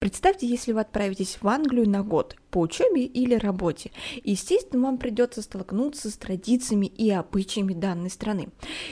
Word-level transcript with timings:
Представьте, 0.00 0.46
если 0.46 0.72
вы 0.72 0.80
отправитесь 0.80 1.36
в 1.42 1.46
Англию 1.46 1.86
на 1.86 2.02
год 2.02 2.34
по 2.50 2.60
учебе 2.60 3.04
или 3.04 3.34
работе. 3.34 3.92
Естественно, 4.24 4.82
вам 4.86 4.98
придется 4.98 5.42
столкнуться 5.42 6.10
с 6.10 6.16
традициями 6.16 6.86
и 6.86 7.10
обычаями 7.10 7.74
данной 7.74 8.10
страны. 8.10 8.48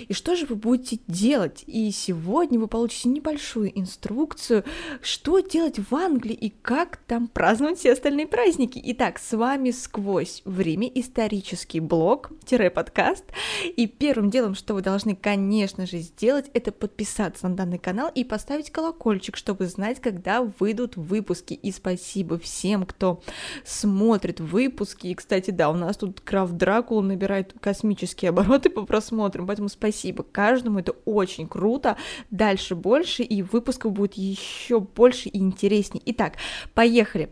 И 0.07 0.13
что 0.13 0.37
же 0.37 0.47
вы 0.47 0.55
будете 0.55 1.01
делать? 1.09 1.65
И 1.67 1.91
сегодня 1.91 2.61
вы 2.61 2.69
получите 2.69 3.09
небольшую 3.09 3.77
инструкцию, 3.79 4.65
что 5.01 5.41
делать 5.41 5.79
в 5.79 5.95
Англии 5.95 6.35
и 6.35 6.51
как 6.51 6.99
там 6.99 7.27
праздновать 7.27 7.79
все 7.79 7.93
остальные 7.93 8.27
праздники. 8.27 8.81
Итак, 8.85 9.19
с 9.19 9.37
вами 9.37 9.71
сквозь 9.71 10.43
время 10.45 10.89
исторический 10.89 11.81
блог-подкаст. 11.81 13.25
И 13.65 13.87
первым 13.87 14.31
делом, 14.31 14.55
что 14.55 14.75
вы 14.75 14.83
должны, 14.83 15.17
конечно 15.17 15.87
же, 15.87 15.99
сделать, 15.99 16.51
это 16.53 16.71
подписаться 16.71 17.49
на 17.49 17.57
данный 17.57 17.79
канал 17.79 18.13
и 18.15 18.25
поставить 18.25 18.71
колокольчик, 18.71 19.37
чтобы 19.37 19.67
знать, 19.67 20.01
когда 20.01 20.43
выйдут 20.43 20.98
выпуски. 21.03 21.55
И 21.55 21.71
спасибо 21.73 22.39
всем, 22.39 22.85
кто 22.85 23.21
смотрит 23.65 24.41
выпуски. 24.41 25.09
И, 25.09 25.15
кстати, 25.15 25.51
да, 25.51 25.71
у 25.71 25.75
нас 25.75 25.97
тут 25.97 26.21
Крафт 26.21 26.55
Дракула 26.55 27.03
набирает 27.03 27.55
космические 27.61 28.31
обороты 28.31 28.71
по 28.71 28.85
просмотрам, 28.85 29.47
поэтому 29.47 29.69
спасибо 29.69 30.23
каждому, 30.23 30.79
это 30.79 30.93
очень 31.05 31.49
круто. 31.49 31.97
Дальше 32.31 32.75
больше, 32.75 33.23
и 33.23 33.43
выпусков 33.43 33.93
будет 33.93 34.15
еще 34.15 34.81
больше 34.81 35.29
и 35.29 35.39
интереснее. 35.39 36.03
Итак, 36.07 36.35
поехали. 36.75 37.31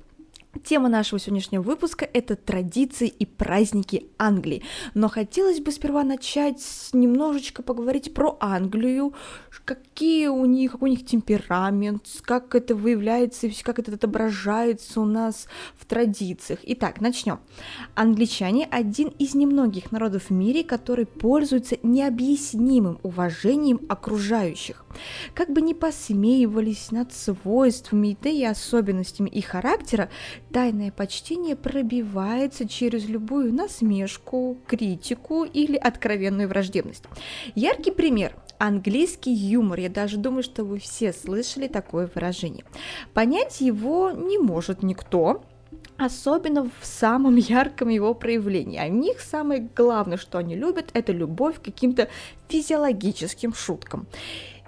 Тема 0.65 0.88
нашего 0.88 1.19
сегодняшнего 1.19 1.62
выпуска– 1.62 2.09
это 2.12 2.37
традиции 2.37 3.09
и 3.09 3.27
праздники 3.27 4.06
Англии. 4.19 4.62
Но 4.95 5.09
хотелось 5.09 5.60
бы 5.60 5.70
сперва 5.70 6.05
начать 6.05 6.62
немножечко 6.92 7.62
поговорить 7.62 8.15
про 8.15 8.37
Англию, 8.41 9.15
какие 9.65 10.29
у 10.29 10.45
них, 10.45 10.73
какой 10.73 10.91
у 10.91 10.92
них 10.92 11.05
темперамент, 11.05 12.06
как 12.23 12.55
это 12.55 12.74
выявляется, 12.74 13.48
как 13.62 13.79
это 13.79 13.95
отображается 13.95 15.01
у 15.01 15.05
нас 15.05 15.46
в 15.77 15.84
традициях. 15.87 16.60
Итак, 16.62 17.01
начнем. 17.01 17.41
Англичане– 17.95 18.66
один 18.70 19.09
из 19.09 19.35
немногих 19.35 19.93
народов 19.93 20.24
в 20.29 20.30
мире, 20.30 20.65
который 20.65 21.07
пользуется 21.07 21.79
необъяснимым 21.82 22.98
уважением 23.02 23.80
окружающих. 23.88 24.85
Как 25.35 25.51
бы 25.51 25.60
ни 25.60 25.73
посмеивались 25.73 26.91
над 26.91 27.13
свойствами, 27.13 28.16
да 28.23 28.30
и 28.30 28.45
особенностями 28.45 29.29
их 29.29 29.46
характера, 29.46 30.10
тайное 30.52 30.91
почтение 30.91 31.57
пробивается 31.57 32.69
через 32.69 33.09
любую 33.09 33.52
насмешку, 33.52 34.59
критику 34.66 35.45
или 35.45 35.77
откровенную 35.77 36.49
враждебность. 36.49 37.05
Яркий 37.55 37.91
пример– 37.91 38.35
английский 38.59 39.33
юмор. 39.33 39.80
Я 39.80 39.88
даже 39.88 40.16
думаю, 40.16 40.43
что 40.43 40.65
вы 40.65 40.79
все 40.79 41.13
слышали 41.13 41.69
такое 41.69 42.11
выражение. 42.15 42.65
Понять 43.15 43.61
его 43.61 44.11
не 44.11 44.38
может 44.38 44.83
никто, 44.83 45.43
особенно 45.97 46.65
в 46.65 46.87
самом 46.87 47.37
ярком 47.37 47.88
его 47.88 48.15
проявлении. 48.15 48.79
А 48.79 48.87
у 48.87 48.95
них 48.95 49.21
самое 49.21 49.69
главное, 49.75 50.19
что 50.19 50.38
они 50.38 50.55
любят, 50.55 50.91
это 50.93 51.13
любовь 51.13 51.57
к 51.57 51.65
каким-то 51.65 52.09
физиологическим 52.49 53.55
шуткам. 53.55 54.07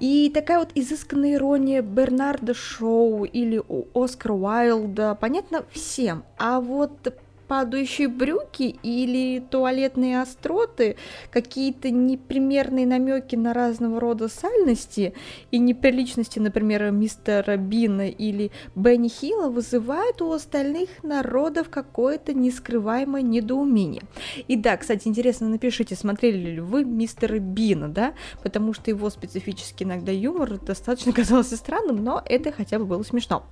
И 0.01 0.31
такая 0.33 0.61
вот 0.61 0.71
изысканная 0.75 1.35
ирония 1.35 1.83
Бернарда 1.83 2.55
Шоу 2.55 3.25
или 3.25 3.63
Оскара 3.95 4.33
Уайлда 4.33 5.17
понятно 5.17 5.65
всем. 5.71 6.25
А 6.39 6.61
вот 6.61 7.13
падающие 7.49 8.09
брюки 8.09 8.79
или 8.83 9.41
туалетные 9.41 10.21
остроты, 10.21 10.97
какие-то 11.31 11.91
непримерные 11.91 12.87
намеки 12.87 13.37
на 13.37 13.55
разного 13.55 13.99
рода 13.99 14.29
сальности 14.29 15.15
и 15.51 15.59
неприличности, 15.59 16.39
например, 16.39 16.91
мистера 16.91 17.57
Бина 17.57 18.09
или 18.09 18.51
Бенни 18.75 19.09
Хилла 19.09 19.49
вызывают 19.49 20.21
у 20.23 20.31
остальных 20.33 21.03
народов 21.03 21.71
какое-то 21.71 22.35
нескрываемое 22.35 23.23
недоумение. 23.23 24.03
И 24.47 24.57
да, 24.57 24.77
кстати, 24.77 25.09
интересно, 25.09 25.49
напишите, 25.49 25.97
смотрели 25.97 26.51
ли 26.51 26.61
вы 26.61 26.85
мистера 26.85 27.39
Бина, 27.39 27.89
да, 27.89 28.14
потому 28.42 28.75
что 28.75 28.91
его 28.91 29.08
специфический 29.11 29.85
иногда 29.85 30.13
юмор 30.13 30.58
достаточно 30.58 31.13
казался 31.14 31.57
странным, 31.57 32.05
но 32.05 32.23
это 32.25 32.53
хотя 32.53 32.79
бы 32.79 32.85
было 32.85 33.03
смешно. 33.03 33.47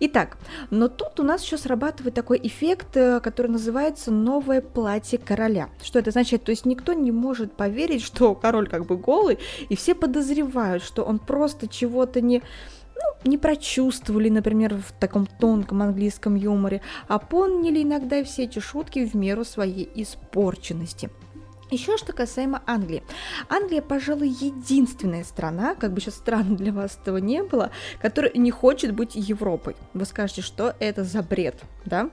Итак, 0.00 0.38
но 0.70 0.88
тут 0.88 1.20
у 1.20 1.22
нас 1.22 1.44
еще 1.44 1.58
срабатывает 1.58 2.14
такой 2.14 2.40
эффект, 2.42 2.96
э, 2.96 3.20
который 3.20 3.41
который 3.42 3.54
называется 3.54 4.12
«Новое 4.12 4.60
платье 4.60 5.18
короля». 5.18 5.68
Что 5.82 5.98
это 5.98 6.12
значит? 6.12 6.44
То 6.44 6.50
есть 6.50 6.64
никто 6.64 6.92
не 6.92 7.10
может 7.10 7.52
поверить, 7.52 8.00
что 8.00 8.36
король 8.36 8.68
как 8.68 8.86
бы 8.86 8.96
голый, 8.96 9.40
и 9.68 9.74
все 9.74 9.96
подозревают, 9.96 10.84
что 10.84 11.02
он 11.02 11.18
просто 11.18 11.66
чего-то 11.66 12.20
не 12.20 12.40
ну, 12.94 13.30
не 13.30 13.38
прочувствовали, 13.38 14.28
например, 14.28 14.76
в 14.76 14.92
таком 15.00 15.26
тонком 15.26 15.82
английском 15.82 16.36
юморе, 16.36 16.82
а 17.08 17.18
поняли 17.18 17.82
иногда 17.82 18.22
все 18.22 18.44
эти 18.44 18.60
шутки 18.60 19.04
в 19.04 19.14
меру 19.14 19.44
своей 19.44 19.90
испорченности– 19.96 21.10
еще 21.72 21.96
что 21.96 22.12
касаемо 22.12 22.62
Англии. 22.66 23.02
Англия, 23.48 23.82
пожалуй, 23.82 24.28
единственная 24.28 25.24
страна, 25.24 25.74
как 25.74 25.92
бы 25.92 26.00
сейчас 26.00 26.14
странно 26.14 26.56
для 26.56 26.72
вас 26.72 26.98
этого 27.00 27.18
не 27.18 27.42
было, 27.42 27.70
которая 28.00 28.32
не 28.34 28.50
хочет 28.50 28.94
быть 28.94 29.12
Европой. 29.14 29.76
Вы 29.94 30.04
скажете, 30.04 30.42
что 30.42 30.74
это 30.78 31.04
за 31.04 31.22
бред, 31.22 31.56
да? 31.84 32.10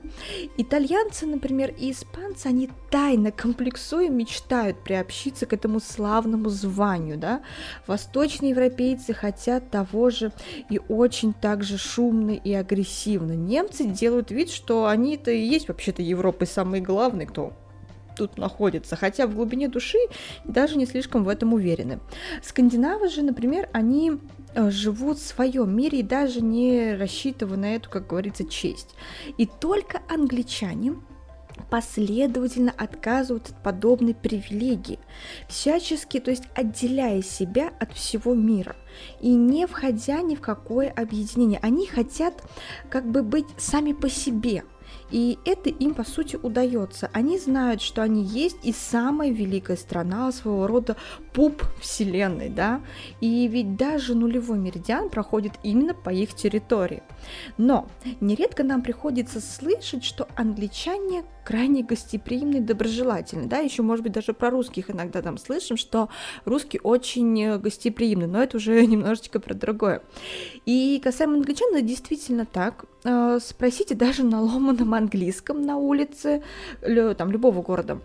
Итальянцы, 0.56 1.26
например, 1.26 1.74
и 1.76 1.92
испанцы, 1.92 2.46
они 2.46 2.70
тайно 2.90 3.30
комплексуя 3.30 4.08
мечтают 4.08 4.82
приобщиться 4.82 5.46
к 5.46 5.52
этому 5.52 5.80
славному 5.80 6.48
званию, 6.48 7.18
да? 7.18 7.42
Восточные 7.86 8.50
европейцы 8.50 9.12
хотят 9.12 9.70
того 9.70 10.10
же 10.10 10.32
и 10.68 10.80
очень 10.88 11.32
также 11.32 11.78
шумно 11.78 12.32
и 12.32 12.52
агрессивно. 12.52 13.32
Немцы 13.32 13.84
делают 13.84 14.30
вид, 14.30 14.50
что 14.50 14.86
они-то 14.86 15.30
и 15.30 15.40
есть 15.40 15.68
вообще-то 15.68 16.02
Европы 16.02 16.46
самые 16.46 16.82
главные, 16.82 17.26
кто 17.26 17.52
тут 18.20 18.36
находится, 18.36 18.96
хотя 18.96 19.26
в 19.26 19.34
глубине 19.34 19.68
души 19.68 19.98
даже 20.44 20.76
не 20.76 20.84
слишком 20.84 21.24
в 21.24 21.28
этом 21.28 21.54
уверены. 21.54 22.00
Скандинавы 22.42 23.08
же, 23.08 23.22
например, 23.22 23.70
они 23.72 24.18
э, 24.54 24.70
живут 24.70 25.16
в 25.16 25.26
своем 25.26 25.74
мире 25.74 26.00
и 26.00 26.02
даже 26.02 26.42
не 26.42 26.94
рассчитывая 26.96 27.56
на 27.56 27.74
эту, 27.76 27.88
как 27.88 28.06
говорится, 28.06 28.44
честь. 28.44 28.94
И 29.38 29.46
только 29.46 30.02
англичане 30.10 30.96
последовательно 31.70 32.74
отказывают 32.76 33.48
от 33.48 33.62
подобной 33.62 34.14
привилегии, 34.14 34.98
всячески, 35.48 36.20
то 36.20 36.30
есть 36.30 36.44
отделяя 36.54 37.22
себя 37.22 37.72
от 37.80 37.94
всего 37.94 38.34
мира 38.34 38.76
и 39.22 39.30
не 39.30 39.66
входя 39.66 40.20
ни 40.20 40.34
в 40.34 40.42
какое 40.42 40.90
объединение. 40.90 41.58
Они 41.62 41.86
хотят 41.86 42.34
как 42.90 43.10
бы 43.10 43.22
быть 43.22 43.46
сами 43.56 43.94
по 43.94 44.10
себе– 44.10 44.62
и 45.10 45.38
это 45.44 45.70
им, 45.70 45.94
по 45.94 46.04
сути, 46.04 46.36
удается. 46.36 47.10
Они 47.12 47.38
знают, 47.38 47.82
что 47.82 48.02
они 48.02 48.22
есть 48.22 48.58
и 48.62 48.72
самая 48.72 49.30
великая 49.30 49.76
страна, 49.76 50.30
своего 50.32 50.66
рода 50.66 50.96
пуп 51.32 51.62
вселенной, 51.80 52.48
да, 52.48 52.80
и 53.20 53.46
ведь 53.48 53.76
даже 53.76 54.14
нулевой 54.14 54.58
меридиан 54.58 55.08
проходит 55.08 55.52
именно 55.62 55.94
по 55.94 56.10
их 56.10 56.34
территории. 56.34 57.02
Но 57.58 57.88
нередко 58.20 58.64
нам 58.64 58.82
приходится 58.82 59.40
слышать, 59.40 60.04
что 60.04 60.28
англичане 60.36 61.24
крайне 61.44 61.82
гостеприимны, 61.82 62.60
доброжелательны, 62.60 63.46
да, 63.46 63.58
еще, 63.58 63.82
может 63.82 64.02
быть, 64.02 64.12
даже 64.12 64.32
про 64.32 64.50
русских 64.50 64.90
иногда 64.90 65.22
там 65.22 65.38
слышим, 65.38 65.76
что 65.76 66.08
русские 66.44 66.80
очень 66.82 67.58
гостеприимны, 67.58 68.26
но 68.26 68.42
это 68.42 68.56
уже 68.56 68.84
немножечко 68.86 69.40
про 69.40 69.54
другое. 69.54 70.02
И 70.66 71.00
касаемо 71.02 71.34
англичан, 71.34 71.74
это 71.74 71.82
действительно 71.82 72.46
так, 72.46 72.84
э, 73.04 73.38
спросите 73.40 73.94
даже 73.94 74.24
на 74.24 74.40
ломаном 74.40 74.94
английском 74.94 75.62
на 75.62 75.76
улице, 75.76 76.42
там, 77.16 77.30
любого 77.30 77.62
города, 77.62 78.00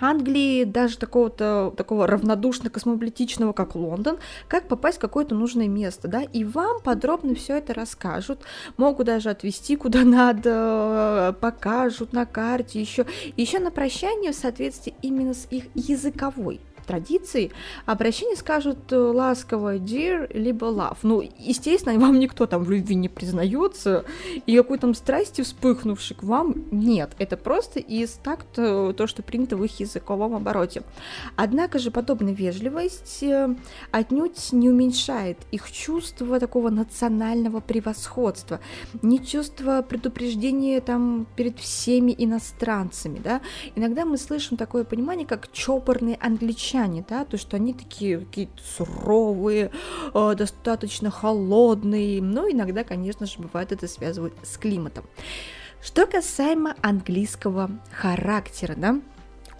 Англии, 0.00 0.64
даже 0.64 0.98
такого-то, 0.98 1.72
такого 1.76 2.06
равнодушно-космополитичного, 2.06 3.52
как 3.52 3.74
Лондон, 3.74 4.18
как 4.48 4.68
попасть 4.68 4.98
в 4.98 5.00
какое-то 5.00 5.34
нужное 5.34 5.68
место, 5.68 6.08
да, 6.08 6.22
и 6.22 6.44
вам 6.44 6.80
подробно 6.82 7.34
все 7.34 7.56
это 7.56 7.74
расскажут, 7.74 8.40
могут 8.76 9.06
даже 9.06 9.30
отвезти 9.30 9.76
куда 9.76 10.00
надо, 10.04 11.36
покажут 11.40 12.12
на 12.12 12.26
карте, 12.26 12.80
еще, 12.80 13.06
еще 13.36 13.58
на 13.58 13.70
прощание 13.70 14.32
в 14.32 14.36
соответствии 14.36 14.94
именно 15.02 15.34
с 15.34 15.46
их 15.50 15.64
языковой 15.74 16.60
традиций, 16.88 17.52
обращение 17.86 18.36
скажут 18.36 18.92
э, 18.92 18.96
ласково 18.96 19.76
dear, 19.76 20.26
либо 20.32 20.66
love. 20.66 20.96
Ну, 21.02 21.22
естественно, 21.38 21.98
вам 22.00 22.18
никто 22.18 22.46
там 22.46 22.64
в 22.64 22.70
любви 22.70 22.94
не 22.94 23.08
признается, 23.08 24.04
и 24.46 24.56
какой 24.56 24.78
там 24.78 24.94
страсти 24.94 25.42
вспыхнувшей 25.42 26.16
к 26.16 26.22
вам 26.22 26.54
нет. 26.72 27.10
Это 27.18 27.36
просто 27.36 27.78
из 27.78 28.12
такта 28.12 28.94
то, 28.94 29.06
что 29.06 29.22
принято 29.22 29.56
в 29.56 29.64
их 29.64 29.80
языковом 29.80 30.34
обороте. 30.34 30.82
Однако 31.36 31.78
же 31.78 31.90
подобная 31.90 32.32
вежливость 32.32 33.22
э, 33.22 33.54
отнюдь 33.92 34.52
не 34.52 34.70
уменьшает 34.70 35.38
их 35.52 35.70
чувство 35.70 36.40
такого 36.40 36.70
национального 36.70 37.60
превосходства, 37.60 38.60
не 39.02 39.24
чувство 39.24 39.82
предупреждения 39.82 40.80
там 40.80 41.26
перед 41.36 41.58
всеми 41.58 42.14
иностранцами, 42.16 43.20
да. 43.22 43.42
Иногда 43.74 44.06
мы 44.06 44.16
слышим 44.16 44.56
такое 44.56 44.84
понимание, 44.84 45.26
как 45.26 45.52
чопорные 45.52 46.16
англичане, 46.20 46.77
англичане, 46.78 47.04
да, 47.08 47.24
то, 47.24 47.36
что 47.36 47.56
они 47.56 47.74
такие 47.74 48.18
какие-то 48.20 48.62
суровые, 48.62 49.70
э, 50.14 50.34
достаточно 50.36 51.10
холодные, 51.10 52.22
но 52.22 52.50
иногда, 52.50 52.84
конечно 52.84 53.26
же, 53.26 53.38
бывает 53.38 53.72
это 53.72 53.86
связывают 53.88 54.34
с 54.42 54.56
климатом. 54.56 55.04
Что 55.82 56.06
касаемо 56.06 56.74
английского 56.82 57.70
характера, 57.92 58.74
да, 58.76 59.00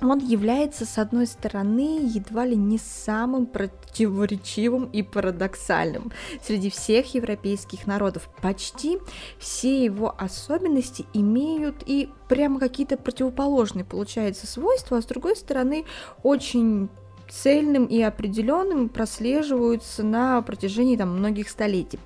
он 0.00 0.18
является, 0.18 0.84
с 0.84 0.98
одной 0.98 1.26
стороны, 1.26 2.00
едва 2.02 2.44
ли 2.44 2.56
не 2.56 2.78
самым 2.78 3.46
противоречивым 3.46 4.84
и 4.84 5.02
парадоксальным 5.02 6.12
среди 6.42 6.70
всех 6.70 7.14
европейских 7.14 7.86
народов. 7.86 8.28
Почти 8.40 8.98
все 9.38 9.84
его 9.84 10.14
особенности 10.16 11.04
имеют 11.14 11.82
и 11.84 12.10
прямо 12.28 12.60
какие-то 12.60 12.96
противоположные, 12.96 13.84
получается, 13.84 14.46
свойства, 14.46 14.98
а 14.98 15.02
с 15.02 15.06
другой 15.06 15.34
стороны, 15.34 15.84
очень 16.22 16.88
цельным 17.28 17.84
и 17.86 18.00
определенным 18.00 18.88
прослеживаются 18.88 20.02
на 20.02 20.40
протяжении 20.42 20.96
там, 20.96 21.16
многих 21.16 21.48
столетий. 21.48 21.98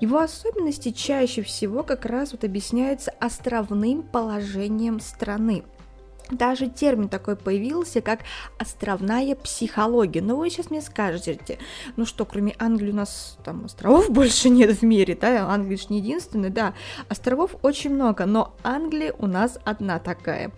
Его 0.00 0.18
особенности 0.18 0.90
чаще 0.90 1.42
всего 1.42 1.82
как 1.82 2.06
раз 2.06 2.32
вот 2.32 2.44
объясняются 2.44 3.10
островным 3.20 4.02
положением 4.02 5.00
страны 5.00 5.64
даже 6.30 6.68
термин 6.68 7.08
такой 7.08 7.36
появился, 7.36 8.00
как 8.00 8.20
островная 8.58 9.34
психология. 9.34 10.22
Но 10.22 10.36
вы 10.36 10.50
сейчас 10.50 10.70
мне 10.70 10.80
скажете, 10.80 11.58
ну 11.96 12.06
что, 12.06 12.24
кроме 12.24 12.54
Англии 12.58 12.90
у 12.90 12.96
нас 12.96 13.36
там 13.44 13.64
островов 13.64 14.10
больше 14.10 14.48
нет 14.48 14.78
в 14.78 14.82
мире, 14.82 15.16
да, 15.20 15.48
Англия 15.48 15.76
же 15.76 15.86
не 15.90 15.98
единственная, 15.98 16.50
да, 16.50 16.74
островов 17.08 17.56
очень 17.62 17.94
много, 17.94 18.26
но 18.26 18.54
Англия 18.62 19.12
у 19.18 19.26
нас 19.26 19.58
одна 19.64 19.98
такая. 19.98 20.52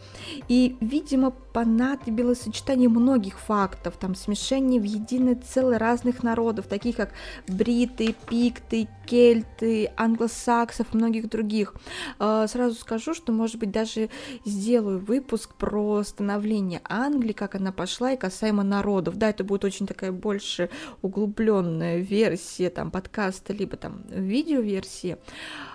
И, 0.49 0.77
видимо, 0.81 1.33
понадобилось 1.53 2.43
сочетание 2.43 2.89
многих 2.89 3.39
фактов, 3.39 3.95
там 3.99 4.15
смешение 4.15 4.81
в 4.81 4.85
единое 4.85 5.37
целое 5.37 5.79
разных 5.79 6.23
народов, 6.23 6.67
таких 6.67 6.97
как 6.97 7.13
бриты, 7.47 8.15
пикты, 8.29 8.89
кельты, 9.07 9.91
англосаксов, 9.97 10.95
многих 10.95 11.29
других. 11.29 11.75
А, 12.19 12.47
сразу 12.47 12.77
скажу, 12.77 13.15
что, 13.15 13.33
может 13.33 13.57
быть, 13.57 13.71
даже 13.71 14.09
сделаю 14.45 14.99
выпуск 14.99 15.55
про 15.55 16.03
становление 16.03 16.81
Англии, 16.85 17.33
как 17.33 17.55
она 17.55 17.73
пошла 17.73 18.13
и 18.13 18.17
касаемо 18.17 18.63
народов. 18.63 19.17
Да, 19.17 19.31
это 19.31 19.45
будет 19.45 19.65
очень 19.65 19.87
такая 19.87 20.13
больше 20.13 20.71
углубленная 21.03 21.99
версия 21.99 22.71
там 22.71 22.91
подкаста, 22.91 23.53
либо 23.53 23.77
там 23.77 24.03
видеоверсия 24.09 25.19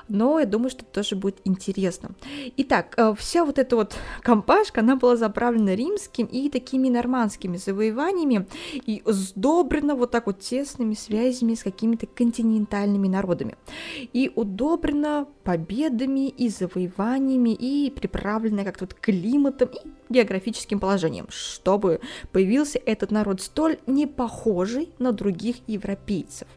но 0.10 0.40
я 0.40 0.46
думаю, 0.46 0.70
что 0.70 0.86
тоже 0.86 1.16
будет 1.16 1.40
интересно. 1.44 2.12
Итак, 2.58 2.94
э, 2.98 3.14
вся 3.18 3.46
вот 3.46 3.60
эта 3.60 3.76
вот 3.76 3.96
компашка, 4.22 4.82
она 4.82 4.96
была 4.96 5.16
заправлена 5.16 5.76
римским 5.76 6.26
и 6.26 6.50
такими 6.50 6.90
нормандскими 6.90 7.58
завоеваниями 7.58 8.48
и 8.74 9.02
сдобрена 9.06 9.96
вот 9.96 10.12
так 10.12 10.28
вот 10.28 10.40
тесными 10.40 10.94
связями 10.94 11.56
с 11.56 11.64
какими-то 11.64 12.08
континентальными 12.08 13.08
народами. 13.08 13.56
И 14.14 14.32
удобрена 14.36 15.28
победами 15.44 16.30
и 16.30 16.50
завоеваниями 16.50 17.54
и 17.54 17.90
приправлена 17.90 18.64
как-то 18.64 18.86
вот 18.86 18.94
климатом 18.94 19.70
и 19.70 19.88
географическим 20.10 20.80
положением, 20.80 21.28
чтобы 21.30 22.00
появился 22.32 22.80
этот 22.86 23.12
народ 23.12 23.42
столь 23.42 23.78
не 23.88 24.08
похожий 24.08 24.90
на 25.00 25.12
других 25.12 25.58
европейцев. 25.68 26.48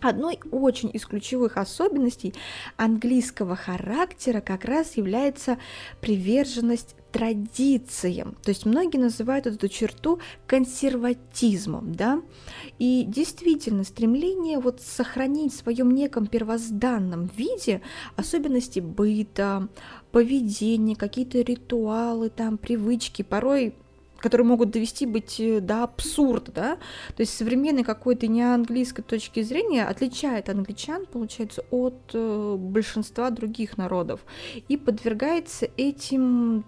Одной 0.00 0.38
очень 0.50 0.90
из 0.92 1.04
ключевых 1.06 1.56
особенностей 1.56 2.34
английского 2.76 3.56
характера 3.56 4.40
как 4.40 4.64
раз 4.64 4.96
является 4.96 5.58
приверженность 6.00 6.94
традициям. 7.10 8.36
То 8.42 8.50
есть 8.50 8.66
многие 8.66 8.98
называют 8.98 9.46
эту 9.46 9.68
черту 9.68 10.20
консерватизмом, 10.46 11.94
да, 11.94 12.22
и 12.78 13.04
действительно 13.08 13.84
стремление 13.84 14.58
вот 14.58 14.80
сохранить 14.82 15.54
в 15.54 15.58
своем 15.58 15.90
неком 15.90 16.26
первозданном 16.26 17.30
виде 17.34 17.80
особенности 18.16 18.80
быта, 18.80 19.68
поведения, 20.12 20.96
какие-то 20.96 21.40
ритуалы, 21.40 22.28
там, 22.28 22.58
привычки, 22.58 23.22
порой 23.22 23.74
которые 24.18 24.46
могут 24.46 24.70
довести 24.70 25.06
быть 25.06 25.40
э, 25.40 25.60
до 25.60 25.84
абсурда, 25.84 26.52
да, 26.52 26.76
то 27.16 27.20
есть 27.20 27.36
современной 27.36 27.84
какой-то 27.84 28.26
неанглийской 28.26 29.04
точки 29.04 29.42
зрения 29.42 29.84
отличает 29.84 30.48
англичан, 30.48 31.06
получается, 31.06 31.64
от 31.70 32.10
э, 32.12 32.56
большинства 32.58 33.30
других 33.30 33.78
народов 33.78 34.20
и 34.68 34.76
подвергается 34.76 35.68
этим 35.76 36.64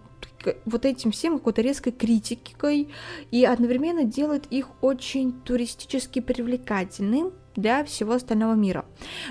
вот 0.65 0.87
этим 0.87 1.11
всем 1.11 1.39
какой-то 1.39 1.61
резкой 1.61 1.93
критикой 1.93 2.89
и 3.31 3.45
одновременно 3.45 4.05
делает 4.05 4.47
их 4.47 4.69
очень 4.81 5.33
туристически 5.33 6.21
привлекательным 6.21 7.33
для 7.57 7.85
всего 7.85 8.15
остального 8.15 8.55
мира. 8.55 8.85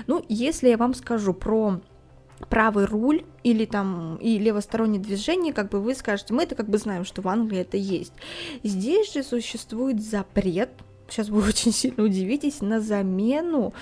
Ну, 0.06 0.24
если 0.28 0.68
я 0.68 0.76
вам 0.76 0.94
скажу 0.94 1.34
про 1.34 1.80
правый 2.48 2.86
руль 2.86 3.24
или 3.42 3.64
там 3.64 4.16
и 4.16 4.38
левостороннее 4.38 5.00
движение, 5.00 5.52
как 5.52 5.70
бы 5.70 5.80
вы 5.80 5.94
скажете, 5.94 6.34
мы 6.34 6.44
это 6.44 6.54
как 6.54 6.68
бы 6.68 6.78
знаем, 6.78 7.04
что 7.04 7.22
в 7.22 7.28
Англии 7.28 7.60
это 7.60 7.76
есть. 7.76 8.12
Здесь 8.62 9.12
же 9.12 9.22
существует 9.22 10.02
запрет, 10.02 10.70
сейчас 11.08 11.28
вы 11.28 11.42
очень 11.42 11.72
сильно 11.72 12.04
удивитесь, 12.04 12.60
на 12.60 12.80
замену 12.80 13.74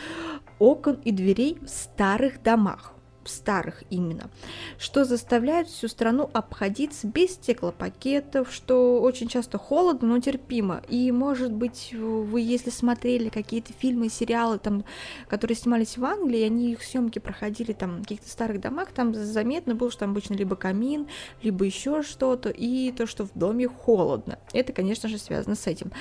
окон 0.59 1.01
и 1.05 1.13
дверей 1.13 1.59
в 1.63 1.69
старых 1.69 2.43
домах 2.43 2.95
старых 3.25 3.83
именно, 3.91 4.31
что 4.79 5.05
заставляет 5.05 5.69
всю 5.69 5.89
страну 5.89 6.31
обходиться 6.33 7.07
без 7.07 7.33
стеклопакетов, 7.33 8.53
что 8.53 9.01
очень 9.01 9.29
часто 9.29 9.59
холодно, 9.59 10.09
но 10.09 10.21
терпимо. 10.21 10.83
И, 10.89 11.11
может 11.13 11.53
быть, 11.53 11.93
вы, 11.93 12.41
если 12.41 12.71
смотрели 12.71 13.29
какие-то 13.29 13.73
фильмы, 13.73 14.09
сериалы, 14.09 14.59
там, 14.59 14.85
которые 15.29 15.57
снимались 15.57 15.99
в 15.99 16.05
Англии, 16.05 16.43
они 16.43 16.73
их 16.73 16.83
съемки 16.83 17.19
проходили 17.19 17.73
там 17.73 17.99
в 17.99 18.03
каких-то 18.03 18.29
старых 18.29 18.61
домах, 18.61 18.93
там 18.93 19.15
заметно 19.15 19.75
было, 19.75 19.91
что 19.91 20.01
там 20.01 20.11
обычно 20.11 20.35
либо 20.35 20.57
камин, 20.57 21.09
либо 21.43 21.65
еще 21.65 22.03
что-то, 22.03 22.51
и 22.51 22.93
то, 22.93 23.07
что 23.07 23.25
в 23.25 23.31
доме 23.35 23.69
холодно. 23.69 24.39
Это, 24.53 24.73
конечно 24.73 25.09
же, 25.09 25.19
связано 25.19 25.55
с 25.55 25.67
этим. 25.67 25.93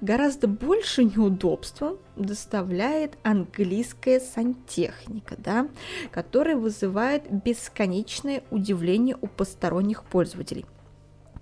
Гораздо 0.00 0.48
больше 0.48 1.04
неудобства 1.04 1.98
доставляет 2.16 3.16
английская 3.22 4.20
сантехника, 4.20 5.36
да, 5.38 5.68
которая 6.10 6.56
вызывает 6.56 7.30
бесконечное 7.30 8.42
удивление 8.50 9.16
у 9.20 9.26
посторонних 9.26 10.04
пользователей. 10.04 10.64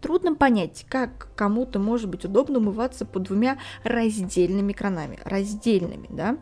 Трудно 0.01 0.35
понять, 0.35 0.85
как 0.91 1.29
кому-то 1.35 1.79
может 1.79 2.11
быть 2.11 2.27
удобно 2.27 2.59
умываться 2.59 3.07
под 3.07 3.23
двумя 3.23 3.59
раздельными 3.85 4.75
кранами, 4.75 5.19
раздельными, 5.25 6.09
да, 6.11 6.37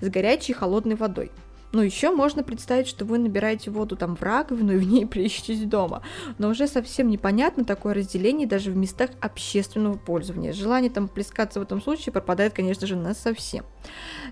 с 0.00 0.08
горячей 0.08 0.52
и 0.52 0.54
холодной 0.54 0.94
водой. 0.94 1.32
Ну, 1.70 1.82
еще 1.82 2.10
можно 2.10 2.42
представить, 2.42 2.88
что 2.88 3.04
вы 3.04 3.18
набираете 3.18 3.70
воду 3.70 3.94
там 3.96 4.16
в 4.16 4.22
раковину 4.22 4.72
и 4.72 4.78
в 4.78 4.88
ней 4.88 5.06
плещетесь 5.06 5.60
дома. 5.64 6.02
Но 6.38 6.48
уже 6.48 6.66
совсем 6.66 7.08
непонятно 7.08 7.64
такое 7.64 7.94
разделение 7.94 8.46
даже 8.46 8.70
в 8.70 8.76
местах 8.76 9.10
общественного 9.20 9.98
пользования. 9.98 10.52
Желание 10.52 10.90
там 10.90 11.08
плескаться 11.08 11.60
в 11.60 11.62
этом 11.62 11.82
случае 11.82 12.12
пропадает, 12.12 12.54
конечно 12.54 12.86
же, 12.86 12.96
на 12.96 13.14
совсем. 13.14 13.64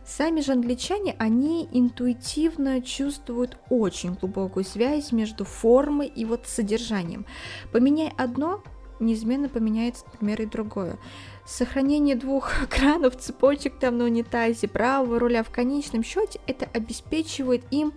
Сами 0.05 0.41
же 0.41 0.53
англичане, 0.53 1.15
они 1.19 1.69
интуитивно 1.73 2.81
чувствуют 2.81 3.59
очень 3.69 4.15
глубокую 4.15 4.65
связь 4.65 5.13
между 5.13 5.45
формой 5.45 6.07
и 6.07 6.25
вот 6.25 6.47
содержанием. 6.47 7.27
Поменяй 7.71 8.13
одно, 8.17 8.63
неизменно 8.99 9.49
поменяется, 9.49 10.05
например, 10.13 10.43
и 10.43 10.47
другое. 10.47 10.99
Сохранение 11.47 12.17
двух 12.17 12.63
экранов, 12.65 13.17
цепочек 13.17 13.79
там 13.79 13.99
на 13.99 14.05
унитазе, 14.05 14.67
правого 14.67 15.21
руля 15.21 15.45
в 15.45 15.51
конечном 15.51 16.03
счете, 16.03 16.41
это 16.49 16.69
обеспечивает 16.75 17.63
им 17.71 17.93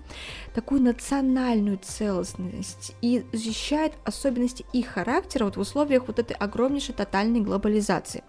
такую 0.54 0.84
национальную 0.84 1.80
целостность 1.82 2.96
и 3.02 3.26
защищает 3.34 3.94
особенности 4.06 4.66
их 4.72 4.88
характера 4.88 5.46
вот 5.46 5.58
в 5.58 5.60
условиях 5.60 6.08
вот 6.08 6.20
этой 6.20 6.36
огромнейшей 6.36 6.94
тотальной 6.94 7.42
глобализации. 7.42 8.24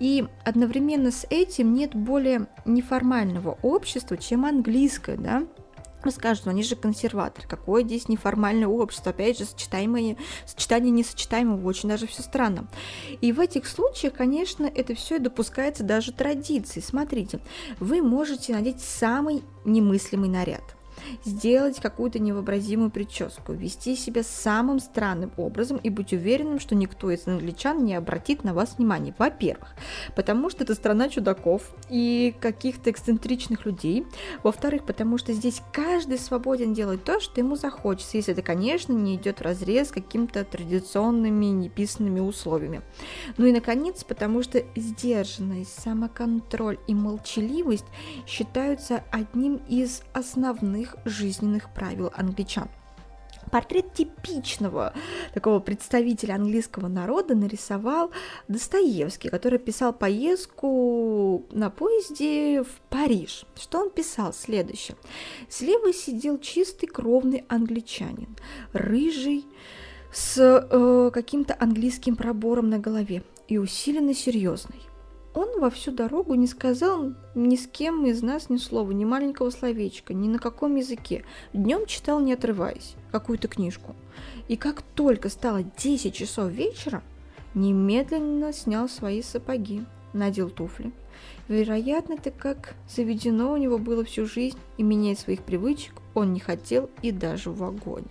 И 0.00 0.26
одновременно 0.44 1.12
с 1.12 1.24
этим 1.30 1.74
нет 1.74 1.94
более 1.94 2.48
неформального 2.64 3.58
общества, 3.62 4.16
чем 4.16 4.44
английское, 4.44 5.16
да, 5.16 5.44
скажут, 6.10 6.46
ну 6.46 6.50
они 6.50 6.62
же 6.62 6.76
консерваторы, 6.76 7.46
какое 7.46 7.82
здесь 7.84 8.08
неформальное 8.08 8.68
общество, 8.68 9.10
опять 9.10 9.38
же, 9.38 9.44
сочетаемое, 9.44 10.16
сочетание 10.46 10.90
несочетаемого, 10.90 11.66
очень 11.66 11.88
даже 11.88 12.06
все 12.06 12.22
странно. 12.22 12.68
И 13.20 13.32
в 13.32 13.40
этих 13.40 13.66
случаях, 13.66 14.14
конечно, 14.14 14.64
это 14.64 14.94
все 14.94 15.18
допускается 15.18 15.84
даже 15.84 16.12
традицией. 16.12 16.84
Смотрите, 16.84 17.40
вы 17.80 18.02
можете 18.02 18.52
надеть 18.52 18.80
самый 18.80 19.42
немыслимый 19.64 20.28
наряд– 20.28 20.62
сделать 21.24 21.80
какую-то 21.80 22.18
невообразимую 22.18 22.90
прическу, 22.90 23.52
вести 23.52 23.96
себя 23.96 24.22
самым 24.22 24.80
странным 24.80 25.32
образом 25.36 25.78
и 25.78 25.90
быть 25.90 26.12
уверенным, 26.12 26.60
что 26.60 26.74
никто 26.74 27.10
из 27.10 27.26
англичан 27.26 27.84
не 27.84 27.94
обратит 27.94 28.44
на 28.44 28.54
вас 28.54 28.76
внимания. 28.78 29.14
Во-первых, 29.18 29.74
потому 30.16 30.50
что 30.50 30.64
это 30.64 30.74
страна 30.74 31.08
чудаков 31.08 31.74
и 31.88 32.34
каких-то 32.40 32.90
эксцентричных 32.90 33.66
людей. 33.66 34.06
Во-вторых, 34.42 34.84
потому 34.84 35.18
что 35.18 35.32
здесь 35.32 35.62
каждый 35.72 36.18
свободен 36.18 36.74
делать 36.74 37.04
то, 37.04 37.20
что 37.20 37.40
ему 37.40 37.56
захочется, 37.56 38.16
если 38.16 38.32
это, 38.32 38.42
конечно, 38.42 38.92
не 38.92 39.16
идет 39.16 39.38
в 39.38 39.42
разрез 39.42 39.90
какими-то 39.90 40.44
традиционными 40.44 41.46
неписанными 41.46 42.20
условиями. 42.20 42.82
Ну 43.36 43.46
и, 43.46 43.52
наконец, 43.52 44.04
потому 44.04 44.42
что 44.42 44.62
сдержанность, 44.76 45.80
самоконтроль 45.80 46.78
и 46.86 46.94
молчаливость 46.94 47.86
считаются 48.26 49.02
одним 49.10 49.60
из 49.68 50.02
основных 50.12 50.96
жизненных 51.04 51.72
правил 51.72 52.12
англичан. 52.16 52.68
Портрет 53.50 53.94
типичного 53.94 54.92
такого 55.32 55.60
представителя 55.60 56.34
английского 56.34 56.88
народа 56.88 57.34
нарисовал 57.34 58.10
Достоевский, 58.46 59.30
который 59.30 59.58
писал 59.58 59.92
поездку 59.92 61.46
на 61.50 61.70
поезде 61.70 62.62
в 62.62 62.80
Париж. 62.90 63.46
Что 63.56 63.80
он 63.80 63.90
писал? 63.90 64.34
Следующее. 64.34 64.96
Слева 65.48 65.92
сидел 65.94 66.38
чистый 66.38 66.86
кровный 66.86 67.44
англичанин, 67.48 68.36
рыжий, 68.72 69.46
с 70.12 70.38
э, 70.38 71.10
каким-то 71.12 71.56
английским 71.58 72.16
пробором 72.16 72.70
на 72.70 72.78
голове 72.78 73.22
и 73.46 73.58
усиленно 73.58 74.14
серьезный. 74.14 74.87
Он 75.38 75.60
во 75.60 75.70
всю 75.70 75.92
дорогу 75.92 76.34
не 76.34 76.48
сказал 76.48 77.12
ни 77.36 77.54
с 77.54 77.68
кем 77.68 78.04
из 78.06 78.22
нас 78.22 78.50
ни 78.50 78.56
слова, 78.56 78.90
ни 78.90 79.04
маленького 79.04 79.50
словечка, 79.50 80.12
ни 80.12 80.26
на 80.26 80.40
каком 80.40 80.74
языке. 80.74 81.24
Днем 81.52 81.86
читал, 81.86 82.18
не 82.18 82.32
отрываясь, 82.32 82.96
какую-то 83.12 83.46
книжку. 83.46 83.94
И 84.48 84.56
как 84.56 84.82
только 84.82 85.28
стало 85.28 85.62
10 85.62 86.12
часов 86.12 86.50
вечера, 86.50 87.04
немедленно 87.54 88.52
снял 88.52 88.88
свои 88.88 89.22
сапоги, 89.22 89.84
надел 90.12 90.50
туфли. 90.50 90.90
Вероятно, 91.46 92.14
это 92.14 92.32
как 92.32 92.74
заведено 92.88 93.52
у 93.52 93.56
него 93.58 93.78
было 93.78 94.04
всю 94.04 94.26
жизнь, 94.26 94.58
и 94.76 94.82
менять 94.82 95.20
своих 95.20 95.44
привычек 95.44 95.92
он 96.14 96.32
не 96.32 96.40
хотел 96.40 96.90
и 97.00 97.12
даже 97.12 97.50
в 97.50 97.58
вагоне. 97.58 98.10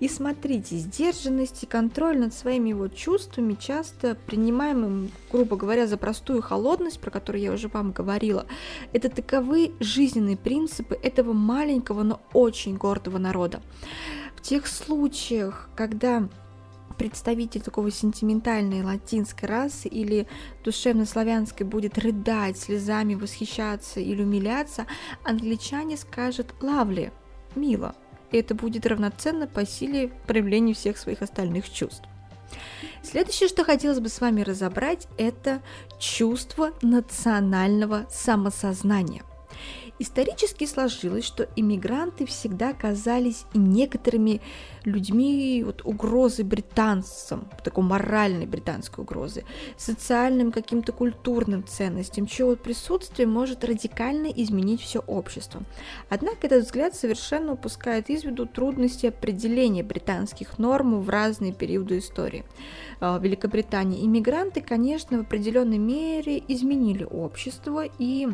И 0.00 0.08
смотрите, 0.08 0.76
сдержанность 0.76 1.62
и 1.62 1.66
контроль 1.66 2.18
над 2.18 2.34
своими 2.34 2.70
его 2.70 2.88
чувствами, 2.88 3.54
часто 3.54 4.16
принимаемым, 4.26 5.10
грубо 5.30 5.56
говоря, 5.56 5.86
за 5.86 5.96
простую 5.96 6.42
холодность, 6.42 7.00
про 7.00 7.10
которую 7.10 7.42
я 7.42 7.52
уже 7.52 7.68
вам 7.68 7.92
говорила, 7.92 8.46
это 8.92 9.08
таковы 9.08 9.72
жизненные 9.80 10.36
принципы 10.36 10.98
этого 11.02 11.32
маленького, 11.32 12.02
но 12.02 12.20
очень 12.32 12.76
гордого 12.76 13.18
народа. 13.18 13.62
В 14.36 14.42
тех 14.42 14.66
случаях, 14.66 15.68
когда 15.76 16.28
представитель 16.98 17.62
такого 17.62 17.90
сентиментальной 17.90 18.82
латинской 18.82 19.48
расы 19.48 19.88
или 19.88 20.26
душевно-славянской 20.64 21.66
будет 21.66 21.98
рыдать, 21.98 22.58
слезами 22.58 23.14
восхищаться 23.14 24.00
или 24.00 24.22
умиляться, 24.22 24.86
англичане 25.24 25.96
скажут 25.96 26.54
«лавли», 26.60 27.12
«мило», 27.54 27.94
и 28.32 28.38
это 28.38 28.54
будет 28.54 28.86
равноценно 28.86 29.46
по 29.46 29.64
силе 29.64 30.08
проявлению 30.26 30.74
всех 30.74 30.98
своих 30.98 31.22
остальных 31.22 31.70
чувств. 31.70 32.04
Следующее, 33.02 33.48
что 33.48 33.64
хотелось 33.64 34.00
бы 34.00 34.08
с 34.08 34.20
вами 34.20 34.42
разобрать, 34.42 35.08
это 35.18 35.60
чувство 35.98 36.72
национального 36.82 38.06
самосознания. 38.10 39.22
Исторически 39.98 40.66
сложилось, 40.66 41.24
что 41.24 41.48
иммигранты 41.54 42.26
всегда 42.26 42.72
казались 42.72 43.44
некоторыми 43.54 44.40
людьми 44.84 45.62
вот, 45.64 45.82
угрозы 45.84 46.44
британцам, 46.44 47.48
такой 47.62 47.84
моральной 47.84 48.46
британской 48.46 49.04
угрозы, 49.04 49.44
социальным 49.76 50.50
каким-то 50.50 50.92
культурным 50.92 51.64
ценностям, 51.64 52.26
чье 52.26 52.46
вот 52.46 52.60
присутствие 52.60 53.28
может 53.28 53.64
радикально 53.64 54.26
изменить 54.26 54.80
все 54.80 55.00
общество. 55.00 55.62
Однако 56.08 56.46
этот 56.46 56.64
взгляд 56.64 56.96
совершенно 56.96 57.52
упускает 57.52 58.10
из 58.10 58.24
виду 58.24 58.46
трудности 58.46 59.06
определения 59.06 59.82
британских 59.82 60.58
норм 60.58 61.00
в 61.00 61.08
разные 61.10 61.52
периоды 61.52 61.98
истории. 61.98 62.44
А, 63.00 63.18
Великобритании 63.18 64.04
иммигранты, 64.04 64.62
конечно, 64.62 65.18
в 65.18 65.20
определенной 65.20 65.78
мере 65.78 66.42
изменили 66.48 67.04
общество 67.04 67.84
и 67.98 68.28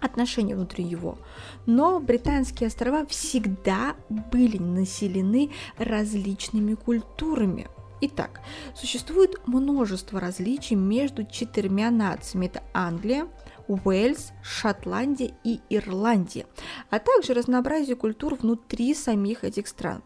отношения 0.00 0.54
внутри 0.54 0.84
его. 0.84 1.18
Но 1.66 2.00
британские 2.00 2.68
острова 2.68 3.04
всегда 3.06 3.96
были 4.08 4.58
населены 4.58 5.50
различными 5.78 6.74
культурами. 6.74 7.68
Итак, 8.00 8.40
существует 8.74 9.46
множество 9.46 10.20
различий 10.20 10.76
между 10.76 11.24
четырьмя 11.24 11.90
нациями. 11.90 12.46
Это 12.46 12.62
Англия, 12.72 13.26
Уэльс, 13.66 14.32
Шотландия 14.42 15.34
и 15.44 15.60
Ирландия, 15.68 16.46
а 16.90 17.00
также 17.00 17.34
разнообразие 17.34 17.96
культур 17.96 18.36
внутри 18.36 18.94
самих 18.94 19.42
этих 19.42 19.66
стран. 19.66 20.02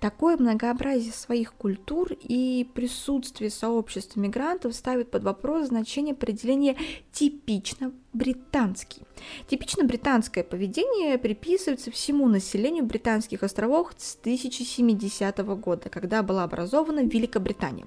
Такое 0.00 0.38
многообразие 0.38 1.12
своих 1.12 1.52
культур 1.52 2.08
и 2.18 2.66
присутствие 2.72 3.50
сообществ 3.50 4.16
мигрантов 4.16 4.74
ставит 4.74 5.10
под 5.10 5.24
вопрос 5.24 5.68
значение 5.68 6.14
определения 6.14 6.76
«типично 7.12 7.92
британский». 8.14 9.02
Типично 9.46 9.84
британское 9.84 10.42
поведение 10.42 11.18
приписывается 11.18 11.90
всему 11.90 12.28
населению 12.28 12.86
британских 12.86 13.42
островов 13.42 13.90
с 13.98 14.16
1070 14.16 15.36
года, 15.60 15.90
когда 15.90 16.22
была 16.22 16.44
образована 16.44 17.00
Великобритания. 17.00 17.86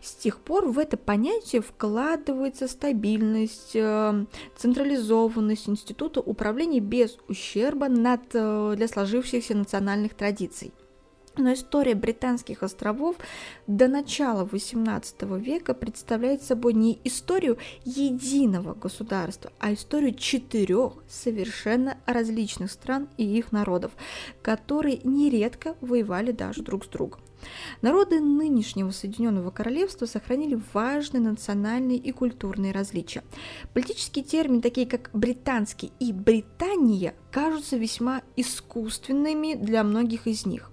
С 0.00 0.14
тех 0.14 0.38
пор 0.40 0.66
в 0.66 0.78
это 0.78 0.96
понятие 0.96 1.60
вкладывается 1.60 2.68
стабильность, 2.68 3.72
э, 3.74 4.24
централизованность 4.56 5.68
института 5.68 6.20
управления 6.20 6.80
без 6.80 7.18
ущерба 7.28 7.88
над, 7.88 8.22
э, 8.32 8.74
для 8.76 8.88
сложившихся 8.88 9.54
национальных 9.54 10.14
традиций. 10.14 10.72
Но 11.36 11.52
история 11.52 11.94
британских 11.94 12.62
островов 12.62 13.16
до 13.66 13.86
начала 13.88 14.44
XVIII 14.44 15.40
века 15.40 15.74
представляет 15.74 16.42
собой 16.42 16.74
не 16.74 16.98
историю 17.04 17.56
единого 17.84 18.74
государства, 18.74 19.52
а 19.60 19.72
историю 19.72 20.14
четырех 20.14 20.94
совершенно 21.08 21.98
различных 22.04 22.70
стран 22.72 23.08
и 23.16 23.24
их 23.24 23.52
народов, 23.52 23.92
которые 24.42 25.00
нередко 25.04 25.76
воевали 25.80 26.32
даже 26.32 26.62
друг 26.62 26.84
с 26.84 26.88
другом. 26.88 27.20
Народы 27.80 28.20
нынешнего 28.20 28.90
Соединенного 28.90 29.50
Королевства 29.50 30.06
сохранили 30.06 30.60
важные 30.72 31.22
национальные 31.22 31.96
и 31.96 32.12
культурные 32.12 32.72
различия. 32.72 33.22
Политические 33.72 34.24
термины, 34.24 34.60
такие 34.60 34.86
как 34.86 35.10
британский 35.12 35.92
и 36.00 36.12
Британия, 36.12 37.14
кажутся 37.30 37.76
весьма 37.76 38.22
искусственными 38.36 39.54
для 39.54 39.84
многих 39.84 40.26
из 40.26 40.44
них. 40.44 40.69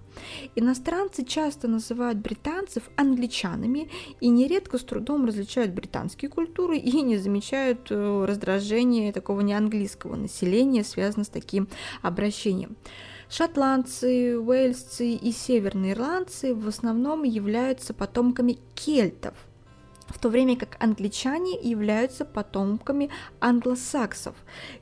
Иностранцы 0.54 1.24
часто 1.24 1.68
называют 1.68 2.18
британцев 2.18 2.84
англичанами 2.96 3.90
и 4.20 4.28
нередко 4.28 4.78
с 4.78 4.84
трудом 4.84 5.24
различают 5.24 5.72
британские 5.72 6.30
культуры 6.30 6.78
и 6.78 7.02
не 7.02 7.16
замечают 7.16 7.90
э, 7.90 8.24
раздражения 8.26 9.12
такого 9.12 9.40
неанглийского 9.40 10.16
населения, 10.16 10.84
связанного 10.84 11.24
с 11.24 11.28
таким 11.28 11.68
обращением. 12.02 12.76
Шотландцы, 13.30 14.38
уэльсцы 14.38 15.12
и 15.12 15.32
северные 15.32 15.92
ирландцы 15.92 16.54
в 16.54 16.66
основном 16.66 17.24
являются 17.24 17.92
потомками 17.92 18.58
кельтов– 18.74 19.34
в 20.08 20.18
то 20.18 20.28
время 20.28 20.56
как 20.56 20.76
англичане 20.82 21.58
являются 21.60 22.24
потомками 22.24 23.10
англосаксов. 23.40 24.34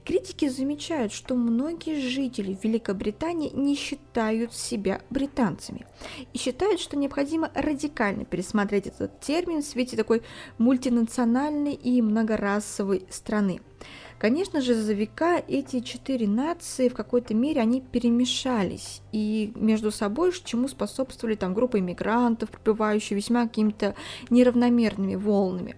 Критики 0.05 0.49
замечают, 0.49 1.13
что 1.13 1.35
многие 1.35 2.01
жители 2.01 2.59
Великобритании 2.63 3.51
не 3.55 3.75
считают 3.75 4.55
себя 4.55 5.01
британцами 5.11 5.87
и 6.33 6.39
считают, 6.39 6.81
что 6.81 6.97
необходимо 6.97 7.51
радикально 7.55 8.25
пересмотреть 8.25 8.87
этот 8.87 9.21
термин 9.21 9.63
в 9.63 9.67
свете 9.67 9.97
такой 9.97 10.23
мультинациональной 10.59 11.75
и 11.75 12.01
многорасовой 12.03 13.07
страны. 13.11 13.61
Конечно 14.19 14.63
же, 14.63 14.75
за 14.75 14.95
века 14.95 15.43
эти 15.47 15.81
четыре 15.81 16.27
нации 16.27 16.89
в 16.89 16.95
какой-то 16.95 17.35
мере 17.35 17.61
они 17.61 17.83
перемешались 17.83 19.03
и 19.13 19.53
между 19.55 19.91
собой, 19.91 20.33
чему 20.43 20.69
способствовали 20.69 21.35
там 21.35 21.53
группы 21.53 21.81
иммигрантов, 21.81 22.49
прибывающие 22.51 23.17
весьма 23.17 23.47
какими-то 23.47 23.95
неравномерными 24.31 25.17
волнами. 25.17 25.77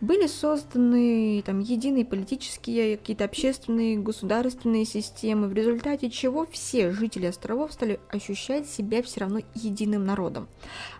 Были 0.00 0.26
созданы 0.26 1.42
там 1.44 1.60
единые 1.60 2.04
политические, 2.04 2.96
какие-то 2.96 3.24
общественные, 3.24 3.98
государственные 3.98 4.84
системы, 4.84 5.48
в 5.48 5.52
результате 5.52 6.10
чего 6.10 6.46
все 6.46 6.90
жители 6.92 7.26
островов 7.26 7.72
стали 7.72 8.00
ощущать 8.08 8.68
себя 8.68 9.02
все 9.02 9.20
равно 9.20 9.40
единым 9.54 10.04
народом. 10.04 10.48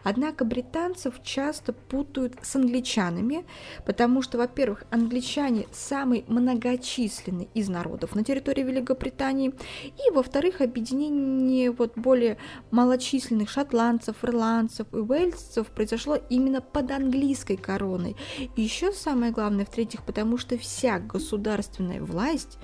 Однако 0.02 0.44
британцев 0.44 1.22
часто 1.22 1.72
путают 1.72 2.34
с 2.42 2.56
англичанами, 2.56 3.44
потому 3.86 4.22
что, 4.22 4.38
во-первых, 4.38 4.84
англичане 4.90 5.66
самый 5.72 6.24
многочисленный 6.28 7.48
из 7.54 7.68
народов 7.68 8.14
на 8.14 8.24
территории 8.24 8.62
Великобритании, 8.62 9.52
и, 9.84 10.10
во-вторых, 10.12 10.60
объединение 10.60 11.70
вот 11.70 11.92
более 11.96 12.38
малочисленных 12.70 13.48
шотландцев, 13.50 14.24
ирландцев 14.24 14.86
и 14.92 14.96
уэльсцев 14.96 15.66
произошло 15.68 16.16
именно 16.30 16.60
под 16.60 16.90
английской 16.90 17.56
короной. 17.56 18.16
Еще 18.56 18.87
самое 18.92 19.32
главное, 19.32 19.64
в-третьих, 19.64 20.02
потому 20.04 20.38
что 20.38 20.58
вся 20.58 20.98
государственная 20.98 22.02
власть 22.02 22.58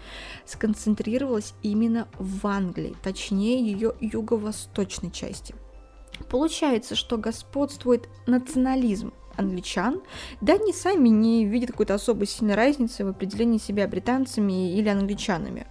сконцентрировалась 0.45 1.55
именно 1.63 2.09
в 2.19 2.47
Англии, 2.47 2.97
точнее 3.03 3.61
ее 3.61 3.95
юго-восточной 4.01 5.11
части. 5.11 5.55
Получается, 6.31 6.95
что 6.95 7.17
господствует 7.19 8.09
национализм 8.27 9.13
англичан, 9.37 10.01
да 10.41 10.55
они 10.55 10.73
сами 10.73 11.09
не 11.09 11.45
видят 11.45 11.73
какой-то 11.73 11.95
особой 11.95 12.27
сильной 12.27 12.55
разницы 12.55 13.05
в 13.05 13.09
определении 13.09 13.59
себя 13.59 13.89
британцами 13.89 14.77
или 14.77 14.89
англичанами. 14.89 15.67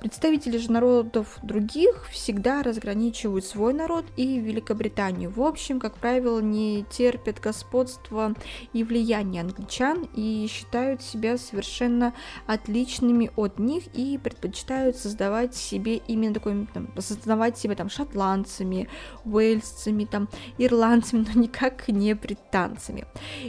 Представители 0.00 0.58
же 0.58 0.70
народов 0.70 1.38
других 1.42 2.08
всегда 2.10 2.62
разграничивают 2.62 3.44
свой 3.46 3.72
народ 3.72 4.04
и 4.16 4.38
Великобританию. 4.38 5.30
В 5.30 5.42
общем, 5.42 5.80
как 5.80 5.94
правило, 5.94 6.38
не 6.40 6.84
терпят 6.90 7.40
господства 7.40 8.34
и 8.74 8.84
влияния 8.84 9.40
англичан 9.40 10.06
и 10.14 10.46
считают 10.50 11.02
себя 11.02 11.38
совершенно 11.38 12.12
отличными 12.46 13.30
от 13.36 13.58
них 13.58 13.84
и 13.94 14.18
предпочитают 14.18 14.96
создавать 14.96 15.54
себе 15.54 15.96
именно 15.96 16.34
такой, 16.34 16.66
там, 16.74 16.88
создавать 16.98 17.56
себя 17.56 17.74
там 17.74 17.88
шотландцами, 17.88 18.88
уэльсцами, 19.24 20.04
там, 20.04 20.28
ирландцами, 20.58 21.26
но 21.34 21.40
никак 21.40 21.88
не 21.88 22.14
британцами. 22.14 23.06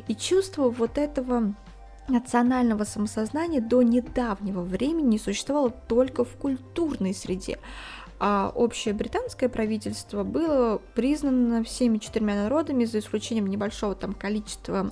И 0.07 0.15
чувство 0.15 0.69
вот 0.69 0.97
этого 0.97 1.55
национального 2.07 2.83
самосознания 2.83 3.61
до 3.61 3.81
недавнего 3.81 4.61
времени 4.61 5.17
существовало 5.17 5.71
только 5.71 6.23
в 6.23 6.35
культурной 6.35 7.13
среде, 7.13 7.59
а 8.19 8.51
общее 8.55 8.93
британское 8.93 9.49
правительство 9.49 10.23
было 10.23 10.81
признано 10.95 11.63
всеми 11.63 11.99
четырьмя 11.99 12.35
народами, 12.35 12.85
за 12.85 12.99
исключением 12.99 13.47
небольшого 13.47 13.95
там 13.95 14.13
количества 14.13 14.91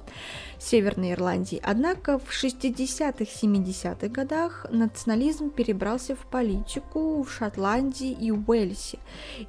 Северной 0.59 1.13
Ирландии. 1.13 1.61
Однако 1.63 2.19
в 2.19 2.31
60-х, 2.31 3.23
70-х 3.23 4.07
годах 4.07 4.65
национализм 4.69 5.49
перебрался 5.49 6.15
в 6.15 6.25
политику 6.27 7.23
в 7.23 7.31
Шотландии 7.31 8.11
и 8.11 8.31
Уэльсе. 8.31 8.99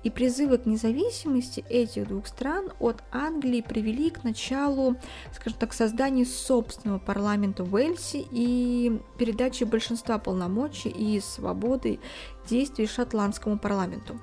И 0.03 0.11
призывы 0.11 0.59
к 0.59 0.67
независимости 0.67 1.65
этих 1.69 2.09
двух 2.09 2.27
стран 2.27 2.71
от 2.81 3.03
Англии 3.13 3.61
привели 3.61 4.11
к 4.11 4.25
началу, 4.25 4.97
скажем 5.33 5.59
так, 5.59 5.73
создания 5.73 6.25
собственного 6.25 6.99
парламента 6.99 7.65
Уэльсе 7.65 8.25
и 8.31 9.01
передачи 9.19 9.65
большинства 9.65 10.19
полномочий 10.19 10.89
и 10.89 11.21
свободы 11.21 11.99
действий 12.47 12.87
шотландскому 12.87 13.59
парламенту. 13.59 14.21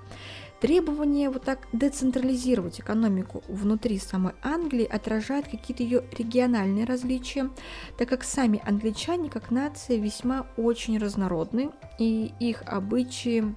Требование 0.63 1.29
вот 1.29 1.43
так 1.43 1.67
децентрализировать 1.73 2.79
экономику 2.79 3.43
внутри 3.49 3.99
самой 3.99 4.31
Англии 4.41 4.85
отражает 4.85 5.49
какие-то 5.49 5.83
ее 5.83 6.05
региональные 6.17 6.85
различия, 6.85 7.49
так 7.97 8.07
как 8.07 8.23
сами 8.23 8.61
англичане 8.65 9.29
как 9.29 9.51
нация 9.51 9.97
весьма 9.97 10.47
очень 10.55 10.97
разнородны, 10.97 11.71
и 11.99 12.31
их 12.39 12.63
обычаи 12.65 13.53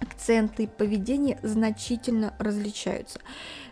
акценты 0.00 0.68
поведения 0.68 1.38
значительно 1.42 2.34
различаются. 2.38 3.18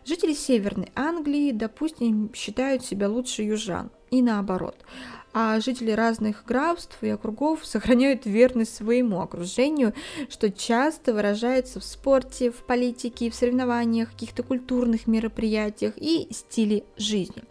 Жители 0.05 0.35
Северной 0.35 0.91
Англии, 0.97 1.53
допустим, 1.53 2.33
считают 2.35 2.85
себя 2.85 3.09
лучше 3.09 3.43
южан, 3.43 3.93
и 4.11 4.21
наоборот 4.21 4.77
а 5.35 5.59
жители 5.59 5.91
разных 5.91 6.45
графств 6.47 6.97
и 7.03 7.09
округов 7.09 7.61
сохраняют 7.67 8.25
верность 8.25 8.77
своему 8.77 9.21
окружению, 9.21 9.93
что 10.31 10.51
часто 10.51 11.13
выражается 11.13 11.81
в 11.81 11.85
спорте, 11.85 12.53
в 12.53 12.65
политике, 12.65 13.31
в 13.31 13.35
соревнованиях, 13.35 14.13
каких-то 14.13 14.45
культурных 14.45 15.09
мероприятиях 15.09 15.95
и 15.97 16.29
стиле 16.31 16.85
жизни. 16.97 17.43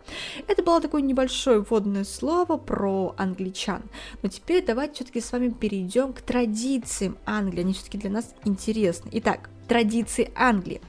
Это 0.47 0.63
было 0.63 0.79
такое 0.79 1.01
небольшое 1.01 1.59
вводное 1.59 2.05
слово 2.05 2.57
про 2.57 3.13
англичан. 3.17 3.83
Но 4.21 4.29
теперь 4.29 4.65
давайте 4.65 4.95
все-таки 4.95 5.19
с 5.19 5.31
вами 5.33 5.49
перейдем 5.49 6.13
к 6.13 6.21
традициям 6.21 7.17
Англии. 7.25 7.61
Они 7.61 7.73
все-таки 7.73 7.97
для 7.97 8.09
нас 8.09 8.33
интересны. 8.45 9.09
Итак, 9.13 9.49
традиции 9.67 10.31
Англии. 10.35 10.81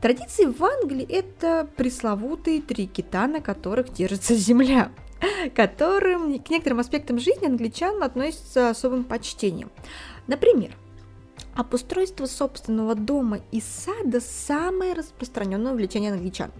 Традиции 0.00 0.44
в 0.44 0.62
Англии– 0.62 1.04
это 1.08 1.68
пресловутые 1.76 2.62
три 2.62 2.86
кита, 2.86 3.26
на 3.26 3.40
которых 3.40 3.92
держится 3.92 4.36
земля 4.36 4.92
которым 5.54 6.38
к 6.38 6.50
некоторым 6.50 6.80
аспектам 6.80 7.18
жизни 7.18 7.46
англичан 7.46 8.02
относятся 8.02 8.70
особым 8.70 9.04
почтением. 9.04 9.70
Например, 10.26 10.70
Обустройство 11.58 12.26
собственного 12.26 12.94
дома 12.94 13.40
и 13.50 13.60
сада– 13.60 14.20
самое 14.46 14.92
распространенное 14.92 15.72
увлечение 15.72 16.12
англичан. 16.12 16.52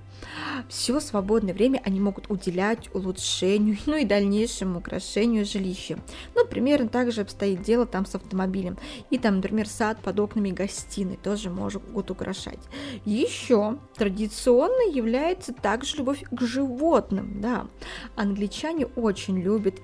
Все 0.68 0.98
свободное 0.98 1.54
время 1.54 1.80
они 1.84 2.00
могут 2.00 2.28
уделять 2.28 2.92
улучшению, 2.92 3.78
ну 3.86 3.94
и 3.94 4.04
дальнейшему 4.04 4.80
украшению 4.80 5.44
жилища. 5.44 6.00
Ну, 6.34 6.44
примерно 6.44 6.88
так 6.88 7.12
же 7.12 7.20
обстоит 7.20 7.62
дело 7.62 7.86
там 7.86 8.06
с 8.06 8.16
автомобилем. 8.16 8.76
И 9.10 9.18
там, 9.18 9.36
например, 9.36 9.68
сад 9.68 10.00
под 10.02 10.18
окнами 10.18 10.50
гостиной 10.50 11.16
тоже 11.22 11.48
могут 11.48 12.10
украшать. 12.10 12.58
Еще 13.04 13.78
традиционно 13.94 14.90
является 14.90 15.52
также 15.52 15.98
любовь 15.98 16.24
к 16.28 16.40
животным, 16.42 17.40
да. 17.40 17.68
Англичане 18.16 18.86
очень 18.86 19.40
любят 19.40 19.76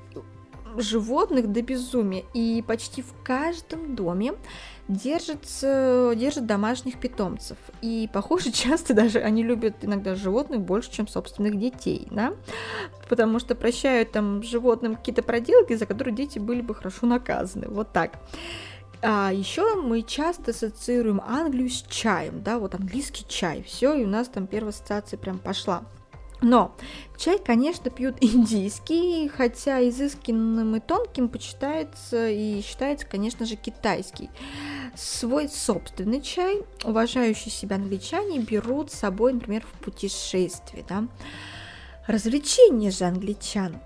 животных 0.76 1.52
до 1.52 1.62
безумия, 1.62 2.24
и 2.34 2.62
почти 2.66 3.02
в 3.02 3.14
каждом 3.22 3.94
доме 3.94 4.34
держится, 4.88 6.12
держит 6.16 6.46
домашних 6.46 6.98
питомцев. 6.98 7.56
И, 7.82 8.08
похоже, 8.12 8.50
часто 8.52 8.94
даже 8.94 9.20
они 9.20 9.42
любят 9.42 9.76
иногда 9.82 10.14
животных 10.14 10.60
больше, 10.60 10.90
чем 10.90 11.08
собственных 11.08 11.58
детей, 11.58 12.06
да? 12.10 12.34
Потому 13.08 13.38
что 13.38 13.54
прощают 13.54 14.12
там 14.12 14.42
животным 14.42 14.96
какие-то 14.96 15.22
проделки, 15.22 15.74
за 15.74 15.86
которые 15.86 16.14
дети 16.14 16.38
были 16.38 16.60
бы 16.60 16.74
хорошо 16.74 17.06
наказаны. 17.06 17.68
Вот 17.68 17.92
так. 17.92 18.18
А 19.02 19.30
еще 19.32 19.74
мы 19.82 20.02
часто 20.02 20.52
ассоциируем 20.52 21.20
Англию 21.26 21.68
с 21.68 21.82
чаем, 21.82 22.42
да, 22.42 22.58
вот 22.58 22.74
английский 22.74 23.26
чай, 23.28 23.62
все, 23.62 23.94
и 23.94 24.04
у 24.04 24.08
нас 24.08 24.28
там 24.28 24.46
первая 24.46 24.70
ассоциация 24.70 25.18
прям 25.18 25.38
пошла. 25.38 25.84
Но 26.44 26.76
чай, 27.16 27.38
конечно, 27.38 27.90
пьют 27.90 28.18
индийский, 28.20 29.28
хотя 29.28 29.88
изысканным 29.88 30.76
и 30.76 30.80
тонким 30.80 31.30
почитается 31.30 32.28
и 32.28 32.60
считается, 32.60 33.06
конечно 33.06 33.46
же, 33.46 33.56
китайский. 33.56 34.28
Свой 34.94 35.48
собственный 35.48 36.20
чай 36.20 36.62
уважающие 36.84 37.50
себя 37.50 37.76
англичане 37.76 38.40
берут 38.40 38.92
с 38.92 38.98
собой, 38.98 39.32
например, 39.32 39.64
в 39.64 39.82
путешествие. 39.82 40.84
Да? 40.86 41.08
Развлечения 42.06 42.90
же 42.90 43.04
англичан 43.04 43.80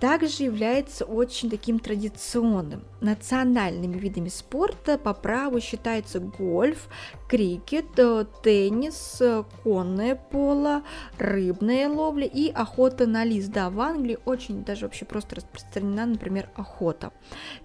также 0.00 0.44
является 0.44 1.04
очень 1.04 1.48
таким 1.50 1.78
традиционным. 1.78 2.82
Национальными 3.00 3.96
видами 3.98 4.28
спорта 4.28 4.98
по 4.98 5.14
праву 5.14 5.60
считаются 5.60 6.18
гольф, 6.18 6.88
крикет, 7.28 7.98
э, 7.98 8.24
теннис, 8.42 9.18
э, 9.20 9.44
конное 9.62 10.14
поло, 10.16 10.82
рыбная 11.18 11.88
ловля 11.88 12.26
и 12.26 12.50
охота 12.50 13.06
на 13.06 13.24
лис. 13.24 13.46
Да, 13.48 13.70
в 13.70 13.80
Англии 13.80 14.18
очень 14.24 14.64
даже 14.64 14.86
вообще 14.86 15.04
просто 15.04 15.36
распространена, 15.36 16.06
например, 16.06 16.48
охота. 16.54 17.12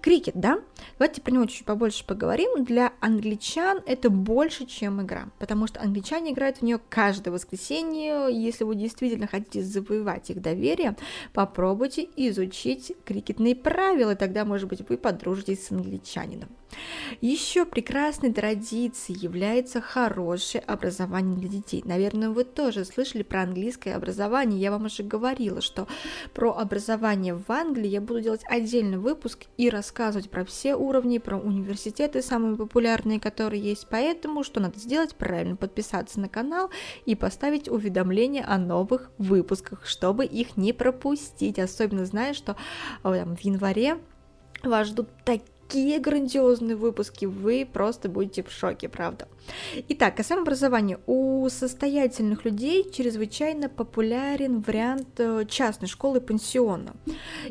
Крикет, 0.00 0.34
да? 0.36 0.60
Давайте 0.98 1.22
про 1.22 1.32
него 1.32 1.46
чуть 1.46 1.64
побольше 1.64 2.04
поговорим. 2.04 2.64
Для 2.64 2.92
англичан 3.00 3.80
это 3.86 4.10
больше, 4.10 4.66
чем 4.66 5.02
игра, 5.02 5.30
потому 5.38 5.66
что 5.66 5.80
англичане 5.80 6.32
играют 6.32 6.58
в 6.58 6.62
нее 6.62 6.78
каждое 6.88 7.30
воскресенье. 7.30 8.28
Если 8.30 8.64
вы 8.64 8.76
действительно 8.76 9.26
хотите 9.26 9.62
завоевать 9.62 10.30
их 10.30 10.40
доверие, 10.40 10.96
попробуйте 11.32 11.79
изучить 12.16 12.92
крикетные 13.04 13.56
правила, 13.56 14.14
тогда, 14.14 14.44
может 14.44 14.68
быть, 14.68 14.88
вы 14.88 14.98
подружитесь 14.98 15.66
с 15.66 15.72
англичанином. 15.72 16.50
Еще 17.20 17.64
прекрасной 17.64 18.32
традицией 18.32 19.18
является 19.18 19.80
хорошее 19.80 20.62
образование 20.64 21.36
для 21.36 21.48
детей. 21.48 21.82
Наверное, 21.84 22.30
вы 22.30 22.44
тоже 22.44 22.84
слышали 22.84 23.22
про 23.22 23.42
английское 23.42 23.94
образование. 23.94 24.60
Я 24.60 24.70
вам 24.70 24.86
уже 24.86 25.02
говорила, 25.02 25.60
что 25.60 25.88
про 26.34 26.56
образование 26.56 27.34
в 27.34 27.50
Англии 27.50 27.88
я 27.88 28.00
буду 28.00 28.20
делать 28.20 28.42
отдельный 28.48 28.98
выпуск 28.98 29.44
и 29.56 29.68
рассказывать 29.68 30.30
про 30.30 30.44
все 30.44 30.74
уровни, 30.74 31.18
про 31.18 31.36
университеты 31.36 32.22
самые 32.22 32.56
популярные, 32.56 33.20
которые 33.20 33.62
есть. 33.62 33.86
Поэтому 33.90 34.44
что 34.44 34.60
надо 34.60 34.78
сделать? 34.78 35.14
Правильно 35.14 35.56
подписаться 35.56 36.20
на 36.20 36.28
канал 36.28 36.70
и 37.04 37.14
поставить 37.14 37.68
уведомления 37.68 38.44
о 38.46 38.58
новых 38.58 39.10
выпусках, 39.18 39.86
чтобы 39.86 40.24
их 40.24 40.56
не 40.56 40.72
пропустить. 40.72 41.58
Особенно 41.58 42.04
зная, 42.04 42.32
что 42.32 42.56
там, 43.02 43.36
в 43.36 43.40
январе 43.40 43.98
вас 44.62 44.88
ждут 44.88 45.08
такие 45.24 45.59
грандиозные 45.74 46.76
выпуски, 46.76 47.26
вы 47.26 47.68
просто 47.70 48.08
будете 48.08 48.42
в 48.42 48.50
шоке, 48.50 48.88
правда. 48.88 49.28
Итак, 49.88 50.16
касаемо 50.16 50.42
образования. 50.42 50.98
У 51.06 51.48
состоятельных 51.48 52.44
людей 52.44 52.90
чрезвычайно 52.90 53.68
популярен 53.68 54.60
вариант 54.60 55.08
э, 55.18 55.44
частной 55.48 55.88
школы 55.88 56.20
пансиона. 56.20 56.94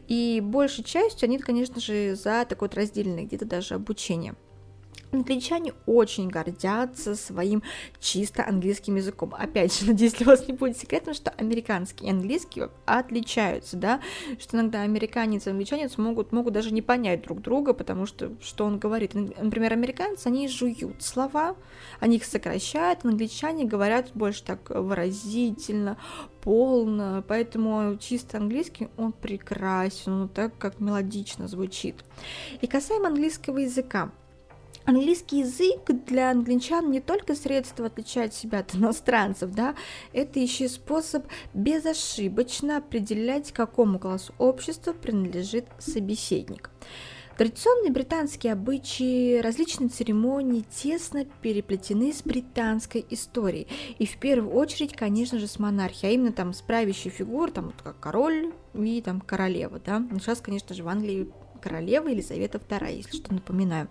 И 0.07 0.41
большей 0.43 0.83
частью 0.83 1.27
они, 1.27 1.37
конечно 1.37 1.79
же, 1.79 2.15
за 2.15 2.45
такое 2.47 2.69
вот 2.69 2.75
раздельное 2.75 3.25
где-то 3.25 3.45
даже 3.45 3.75
обучение. 3.75 4.35
Англичане 5.11 5.73
очень 5.87 6.27
гордятся 6.27 7.15
своим 7.15 7.63
чисто 7.99 8.47
английским 8.47 8.95
языком. 8.95 9.33
Опять 9.33 9.79
же, 9.79 9.85
надеюсь, 9.87 10.13
для 10.13 10.27
вас 10.27 10.47
не 10.47 10.53
будет 10.53 10.77
секретом, 10.77 11.15
что 11.15 11.31
американский 11.31 12.05
и 12.05 12.09
английский 12.09 12.63
отличаются, 12.85 13.75
да, 13.75 14.01
что 14.39 14.57
иногда 14.57 14.83
американец 14.83 15.47
и 15.47 15.49
англичанец 15.49 15.97
могут, 15.97 16.31
могут 16.31 16.53
даже 16.53 16.71
не 16.71 16.83
понять 16.83 17.23
друг 17.23 17.41
друга, 17.41 17.73
потому 17.73 18.05
что 18.05 18.31
что 18.39 18.65
он 18.65 18.77
говорит. 18.77 19.13
Например, 19.15 19.73
американцы, 19.73 20.27
они 20.27 20.47
жуют 20.47 21.01
слова, 21.01 21.55
они 21.99 22.17
их 22.17 22.25
сокращают, 22.25 23.03
англичане 23.03 23.65
говорят 23.65 24.11
больше 24.13 24.43
так 24.43 24.69
выразительно, 24.69 25.97
полно, 26.41 27.23
поэтому 27.27 27.97
чисто 27.97 28.37
английский 28.37 28.89
он 28.95 29.11
прекрасен, 29.11 30.21
он 30.21 30.29
так 30.29 30.57
как 30.57 30.79
мелодично 30.79 31.47
звучит. 31.47 31.95
И 32.61 32.67
касаемо 32.67 33.07
английского 33.07 33.57
языка, 33.57 34.11
Английский 34.85 35.39
язык 35.39 35.91
для 36.07 36.31
англичан 36.31 36.89
не 36.89 36.99
только 36.99 37.35
средство 37.35 37.85
отличать 37.85 38.33
себя 38.33 38.59
от 38.59 38.73
иностранцев, 38.73 39.51
да, 39.51 39.75
это 40.13 40.39
еще 40.39 40.65
и 40.65 40.67
способ 40.67 41.27
безошибочно 41.53 42.77
определять, 42.77 43.51
к 43.51 43.55
какому 43.55 43.99
классу 43.99 44.33
общества 44.39 44.93
принадлежит 44.93 45.65
собеседник. 45.77 46.71
Традиционные 47.39 47.93
британские 47.93 48.51
обычаи, 48.51 49.39
различные 49.39 49.87
церемонии 49.87 50.65
тесно 50.75 51.23
переплетены 51.41 52.11
с 52.11 52.21
британской 52.21 53.05
историей. 53.09 53.67
И 53.97 54.05
в 54.05 54.17
первую 54.17 54.53
очередь, 54.53 54.93
конечно 54.93 55.39
же, 55.39 55.47
с 55.47 55.57
монархией, 55.57 56.11
а 56.11 56.13
именно 56.15 56.33
там 56.33 56.51
с 56.51 56.61
правящей 56.61 57.09
фигур, 57.09 57.49
там 57.49 57.67
вот 57.67 57.81
как 57.81 57.97
король 57.97 58.51
и 58.73 59.01
там 59.01 59.21
королева, 59.21 59.79
да. 59.79 59.99
Но 59.99 60.19
сейчас, 60.19 60.41
конечно 60.41 60.75
же, 60.75 60.83
в 60.83 60.89
Англии 60.89 61.29
королева 61.59 62.07
Елизавета 62.07 62.57
II, 62.57 62.95
если 62.95 63.17
что, 63.17 63.33
напоминаю. 63.33 63.87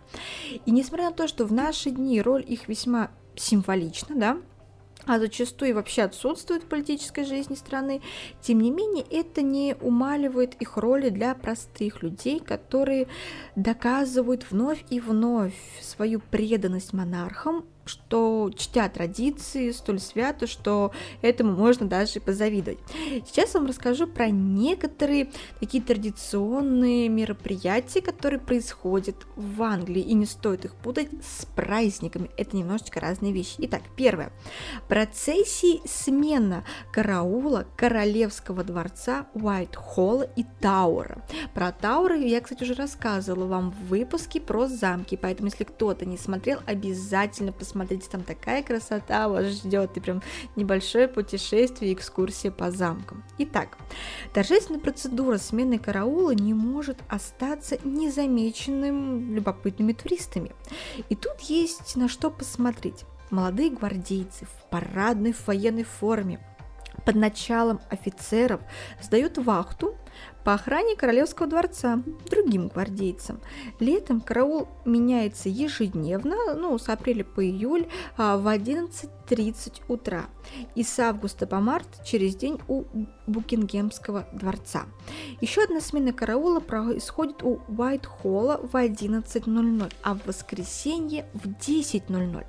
И 0.67 0.71
несмотря 0.71 1.07
на 1.11 1.13
то, 1.13 1.29
что 1.29 1.45
в 1.45 1.53
наши 1.53 1.91
дни 1.91 2.21
роль 2.21 2.45
их 2.47 2.69
весьма 2.69 3.11
символична, 3.37 4.17
да, 4.17 4.39
а 5.09 5.19
зачастую 5.19 5.75
вообще 5.75 6.03
отсутствует 6.03 6.65
в 6.65 6.67
политической 6.67 7.25
жизни 7.25 7.55
страны, 7.55 8.03
тем 8.43 8.61
не 8.61 8.71
менее 8.71 9.05
это 9.11 9.41
не 9.41 9.75
умаливает 9.81 10.55
их 10.61 10.77
роли 10.77 11.09
для 11.09 11.35
простых 11.35 12.03
людей, 12.03 12.41
которые 12.41 13.09
доказывают 13.57 14.51
вновь 14.51 14.85
и 14.91 15.01
вновь 15.01 15.55
свою 15.81 16.21
преданность 16.21 16.93
монархам 16.93 17.65
что 17.89 18.51
чтя 18.55 18.89
традиции 18.89 19.71
столь 19.73 19.99
свято, 19.99 20.47
что 20.47 20.93
этому 21.23 21.53
можно 21.53 21.87
даже 21.87 22.21
позавидовать. 22.21 22.79
Сейчас 23.27 23.55
вам 23.55 23.67
расскажу 23.67 24.07
про 24.07 24.29
некоторые 24.29 25.31
такие 25.61 25.83
традиционные 25.83 27.09
мероприятия, 27.09 28.01
которые 28.03 28.41
происходят 28.41 29.17
в 29.37 29.63
Англии, 29.63 30.03
и 30.03 30.15
не 30.15 30.27
стоит 30.27 30.65
их 30.65 30.75
путать 30.75 31.09
с 31.23 31.47
праздниками. 31.47 32.31
Это 32.37 32.57
немножечко 32.57 33.01
разные 33.01 33.33
вещи. 33.33 33.55
Итак, 33.59 33.83
первое. 33.97 34.33
Процессии 34.89 35.81
смена 35.87 36.65
караула 36.93 37.67
королевского 37.77 38.65
дворца 38.65 39.27
Уайт-Холла 39.35 40.29
и 40.37 40.45
Таура. 40.61 41.25
Про 41.55 41.73
Таура 41.73 42.17
я, 42.17 42.41
кстати, 42.41 42.63
уже 42.63 42.75
рассказывала 42.75 43.47
вам 43.47 43.71
в 43.71 43.87
выпуске 43.87 44.41
про 44.41 44.67
замки, 44.67 45.17
поэтому 45.17 45.49
если 45.49 45.65
кто-то 45.65 46.05
не 46.05 46.19
смотрел, 46.19 46.61
обязательно 46.67 47.53
посмотрите 47.53 47.78
смотрите, 47.79 48.09
там 48.11 48.25
такая 48.25 48.65
красота 48.65 49.29
вас 49.29 49.47
ждет, 49.47 49.97
и 49.97 50.01
прям 50.01 50.21
небольшое 50.57 51.07
путешествие, 51.07 51.93
экскурсия 51.93 52.51
по 52.51 52.73
замкам. 52.73 53.23
Итак, 53.39 53.79
торжественная 54.35 54.81
процедура 54.81 55.39
смены 55.39 55.79
караула 55.79 56.33
не 56.33 56.55
может 56.55 56.99
остаться 57.09 57.79
незамеченным 57.85 59.33
любопытными 59.33 59.93
туристами. 59.93 60.51
И 61.09 61.15
тут 61.15 61.39
есть 61.43 61.95
на 61.95 62.09
что 62.09 62.31
посмотреть. 62.31 63.05
Молодые 63.31 63.71
гвардейцы 63.71 64.47
в 64.47 64.71
парадной 64.71 65.35
военной 65.47 65.85
форме 65.85 66.41
под 67.07 67.15
началом 67.15 67.81
офицеров 67.91 68.61
сдают 69.01 69.39
вахту 69.39 69.95
по 70.49 70.55
охране 70.55 70.97
Королевского 70.97 71.47
дворца 71.47 72.03
другим 72.31 72.69
гвардейцам. 72.69 73.39
Летом 73.81 74.23
караул 74.23 74.67
меняется 74.87 75.51
ежедневно, 75.51 76.55
ну, 76.55 76.79
с 76.79 76.89
апреля 76.89 77.23
по 77.23 77.45
июль 77.45 77.87
а, 78.17 78.39
в 78.39 78.49
11 78.49 79.11
9.30 79.29 79.83
утра 79.89 80.27
и 80.75 80.83
с 80.83 80.99
августа 80.99 81.47
по 81.47 81.61
март 81.61 82.05
через 82.05 82.37
день 82.37 82.59
у 82.69 82.85
Букингемского 83.27 84.27
дворца. 84.33 84.87
Еще 85.41 85.63
одна 85.63 85.81
смена 85.81 86.13
караула 86.13 86.61
происходит 86.61 87.43
у 87.43 87.61
Уайт-Холла 87.69 88.61
в 88.63 88.75
11.00, 88.75 89.93
а 90.03 90.15
в 90.15 90.27
воскресенье 90.27 91.27
в 91.35 91.49
10.00. 91.49 92.47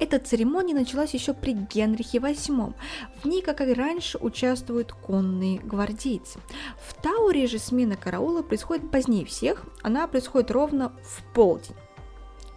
Эта 0.00 0.18
церемония 0.18 0.74
началась 0.74 1.14
еще 1.14 1.34
при 1.34 1.52
Генрихе 1.52 2.18
VIII. 2.18 2.74
В 3.22 3.24
ней, 3.26 3.42
как 3.42 3.60
и 3.60 3.72
раньше, 3.72 4.18
участвуют 4.18 4.92
конные 4.92 5.58
гвардейцы. 5.58 6.40
В 6.80 6.94
Тауре 7.00 7.46
же 7.46 7.58
смена 7.58 7.96
караула 7.96 8.42
происходит 8.42 8.90
позднее 8.90 9.24
всех, 9.24 9.64
она 9.82 10.06
происходит 10.06 10.50
ровно 10.50 10.92
в 11.02 11.22
полдень. 11.34 11.76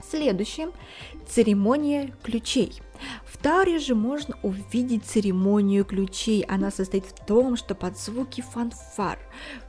Следующее– 0.09 0.71
церемония 1.27 2.15
ключей. 2.23 2.81
В 3.25 3.37
Тауре 3.37 3.77
же 3.77 3.93
можно 3.93 4.35
увидеть 4.41 5.05
церемонию 5.05 5.85
ключей. 5.85 6.43
Она 6.43 6.71
состоит 6.71 7.05
в 7.05 7.25
том, 7.25 7.55
что 7.55 7.75
под 7.75 7.95
звуки 7.97 8.41
фанфар 8.41 9.19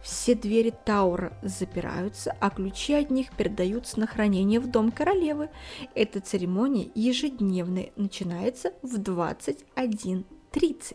все 0.02 0.34
двери 0.34 0.72
Таура 0.84 1.38
запираются, 1.42 2.34
а 2.40 2.48
ключи 2.48 2.94
от 2.94 3.10
них 3.10 3.36
передаются 3.36 4.00
на 4.00 4.06
хранение 4.06 4.60
в 4.60 4.66
дом 4.70 4.90
королевы. 4.90 5.50
Эта 5.94 6.20
церемония 6.20 6.90
ежедневная, 6.94 7.90
начинается 7.96 8.72
в 8.82 8.98
21.30. 8.98 10.94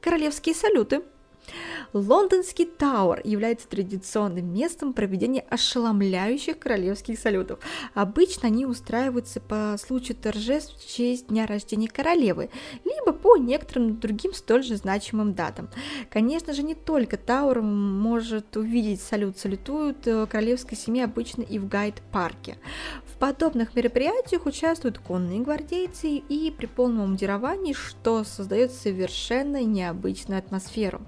Королевские 0.00 0.54
салюты– 0.54 1.02
Лондонский 1.92 2.66
Тауэр 2.66 3.20
является 3.24 3.68
традиционным 3.68 4.52
местом 4.52 4.92
проведения 4.92 5.44
ошеломляющих 5.48 6.58
королевских 6.58 7.18
салютов. 7.18 7.60
Обычно 7.94 8.48
они 8.48 8.66
устраиваются 8.66 9.40
по 9.40 9.76
случаю 9.78 10.16
торжеств 10.16 10.76
в 10.76 10.92
честь 10.92 11.28
дня 11.28 11.46
рождения 11.46 11.88
королевы, 11.88 12.50
либо 12.84 13.12
по 13.12 13.36
некоторым 13.36 14.00
другим 14.00 14.34
столь 14.34 14.64
же 14.64 14.76
значимым 14.76 15.34
датам. 15.34 15.68
Конечно 16.10 16.52
же, 16.52 16.64
не 16.64 16.74
только 16.74 17.16
Тауэр 17.16 17.62
может 17.62 18.56
увидеть 18.56 19.00
салют, 19.00 19.38
салютуют 19.38 20.06
э, 20.06 20.26
королевской 20.26 20.76
семье 20.76 21.04
обычно 21.04 21.42
и 21.42 21.58
в 21.58 21.68
Гайд-парке. 21.68 22.58
В 23.06 23.18
подобных 23.18 23.76
мероприятиях 23.76 24.46
участвуют 24.46 24.98
конные 24.98 25.40
гвардейцы 25.40 26.16
и 26.16 26.50
при 26.50 26.66
полном 26.66 27.08
мундировании, 27.08 27.72
что 27.72 28.24
создает 28.24 28.72
совершенно 28.72 29.62
необычную 29.62 30.38
атмосферу 30.38 31.02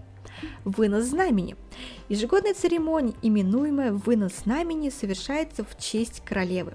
вынос 0.64 1.04
знамени. 1.04 1.56
Ежегодная 2.08 2.54
церемония, 2.54 3.14
именуемая 3.22 3.92
вынос 3.92 4.32
знамени, 4.44 4.90
совершается 4.90 5.64
в 5.64 5.76
честь 5.78 6.22
королевы. 6.24 6.74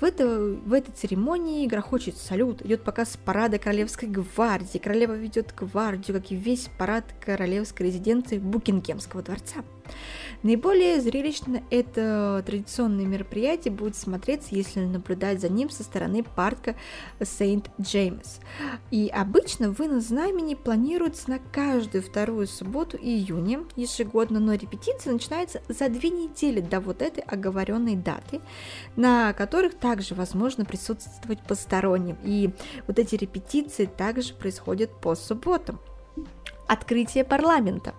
В, 0.00 0.04
это, 0.04 0.26
в 0.26 0.72
этой 0.72 0.92
церемонии 0.92 1.66
грохочет 1.66 2.16
салют, 2.16 2.62
идет 2.62 2.82
показ 2.82 3.16
парада 3.24 3.58
королевской 3.58 4.08
гвардии. 4.08 4.78
Королева 4.78 5.12
ведет 5.12 5.54
гвардию, 5.54 6.20
как 6.20 6.32
и 6.32 6.36
весь 6.36 6.68
парад 6.78 7.04
королевской 7.24 7.86
резиденции 7.86 8.38
Букингемского 8.38 9.22
дворца. 9.22 9.64
Наиболее 10.42 11.00
зрелищно 11.00 11.62
это 11.70 12.42
традиционное 12.44 13.06
мероприятие 13.06 13.72
будет 13.72 13.96
смотреться, 13.96 14.48
если 14.54 14.80
наблюдать 14.80 15.40
за 15.40 15.48
ним 15.48 15.70
со 15.70 15.82
стороны 15.82 16.22
парка 16.22 16.76
Сент-Джеймс. 17.22 18.40
И 18.90 19.08
обычно 19.08 19.70
вынос 19.70 20.04
знамени 20.04 20.54
планируется 20.54 21.30
на 21.30 21.38
каждую 21.38 22.02
вторую 22.02 22.46
субботу 22.46 22.96
июня 22.96 23.64
ежегодно, 23.76 24.33
но 24.40 24.54
репетиция 24.54 25.12
начинается 25.12 25.62
за 25.68 25.88
две 25.88 26.10
недели 26.10 26.60
до 26.60 26.80
вот 26.80 27.02
этой 27.02 27.22
оговоренной 27.22 27.96
даты, 27.96 28.40
на 28.96 29.32
которых 29.32 29.74
также 29.74 30.14
возможно 30.14 30.64
присутствовать 30.64 31.40
посторонним. 31.40 32.16
И 32.24 32.50
вот 32.86 32.98
эти 32.98 33.14
репетиции 33.16 33.86
также 33.86 34.34
происходят 34.34 34.90
по 35.00 35.14
субботам. 35.14 35.80
Открытие 36.66 37.24
парламента. 37.24 37.94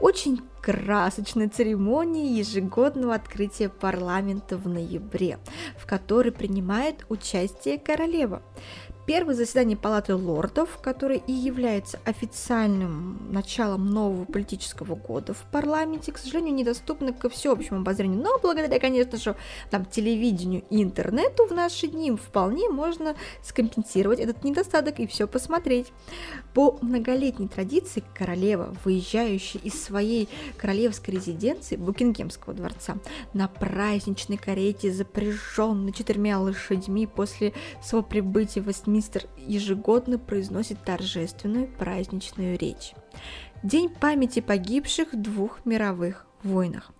Очень 0.00 0.40
красочной 0.60 1.48
церемонии 1.48 2.38
ежегодного 2.38 3.14
открытия 3.14 3.68
парламента 3.68 4.56
в 4.56 4.66
ноябре, 4.66 5.38
в 5.78 5.86
которой 5.86 6.32
принимает 6.32 7.04
участие 7.08 7.78
королева. 7.78 8.42
Первое 9.06 9.34
заседание 9.34 9.76
Палаты 9.76 10.14
лордов, 10.14 10.78
которое 10.80 11.18
и 11.18 11.32
является 11.32 12.00
официальным 12.06 13.30
началом 13.30 13.90
нового 13.90 14.24
политического 14.24 14.94
года 14.94 15.34
в 15.34 15.44
парламенте, 15.52 16.10
к 16.10 16.16
сожалению, 16.16 16.54
недоступно 16.54 17.12
ко 17.12 17.28
всеобщему 17.28 17.80
обозрению, 17.80 18.22
но 18.22 18.38
благодаря, 18.38 18.80
конечно 18.80 19.18
же, 19.18 19.36
там, 19.70 19.84
телевидению 19.84 20.62
и 20.70 20.82
интернету 20.82 21.46
в 21.46 21.50
наши 21.50 21.86
дни 21.86 22.12
вполне 22.12 22.70
можно 22.70 23.14
скомпенсировать 23.42 24.20
этот 24.20 24.42
недостаток 24.42 24.98
и 24.98 25.06
все 25.06 25.26
посмотреть. 25.26 25.92
По 26.54 26.78
многолетней 26.80 27.48
традиции 27.48 28.02
королева, 28.14 28.74
выезжающая 28.84 29.60
из 29.60 29.82
своей 29.82 30.30
королевской 30.56 31.12
резиденции 31.12 31.76
Букингемского 31.76 32.54
дворца 32.54 32.96
на 33.34 33.48
праздничной 33.48 34.38
карете, 34.38 34.90
запряженной 34.90 35.92
четырьмя 35.92 36.40
лошадьми 36.40 37.06
после 37.06 37.52
своего 37.82 38.06
прибытия 38.06 38.62
в 38.62 38.70
Вестминстер 38.94 39.26
ежегодно 39.36 40.20
произносит 40.20 40.84
торжественную 40.84 41.66
праздничную 41.66 42.56
речь. 42.56 42.92
День 43.64 43.88
памяти 43.88 44.38
погибших 44.38 45.12
в 45.12 45.20
двух 45.20 45.66
мировых 45.66 46.26
войнах. 46.44 46.92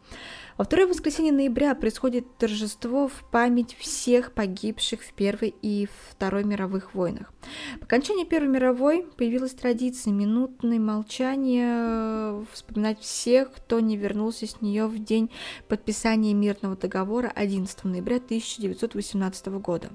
Во 0.56 0.64
второе 0.64 0.88
воскресенье 0.88 1.32
ноября 1.32 1.74
происходит 1.76 2.36
торжество 2.36 3.06
в 3.06 3.30
память 3.30 3.76
всех 3.78 4.32
погибших 4.32 5.02
в 5.02 5.12
Первой 5.12 5.54
и 5.62 5.88
Второй 6.10 6.42
мировых 6.42 6.94
войнах. 6.94 7.32
По 7.78 7.86
окончании 7.86 8.24
Первой 8.24 8.48
мировой 8.48 9.06
появилась 9.16 9.52
традиция 9.52 10.12
минутной 10.12 10.80
молчания 10.80 11.76
э, 11.76 12.44
вспоминать 12.52 13.00
всех, 13.00 13.52
кто 13.52 13.78
не 13.78 13.96
вернулся 13.96 14.48
с 14.48 14.60
нее 14.60 14.86
в 14.86 14.98
день 14.98 15.30
подписания 15.68 16.34
мирного 16.34 16.76
договора 16.76 17.32
11 17.34 17.84
ноября 17.84 18.16
1918 18.16 19.46
года. 19.60 19.90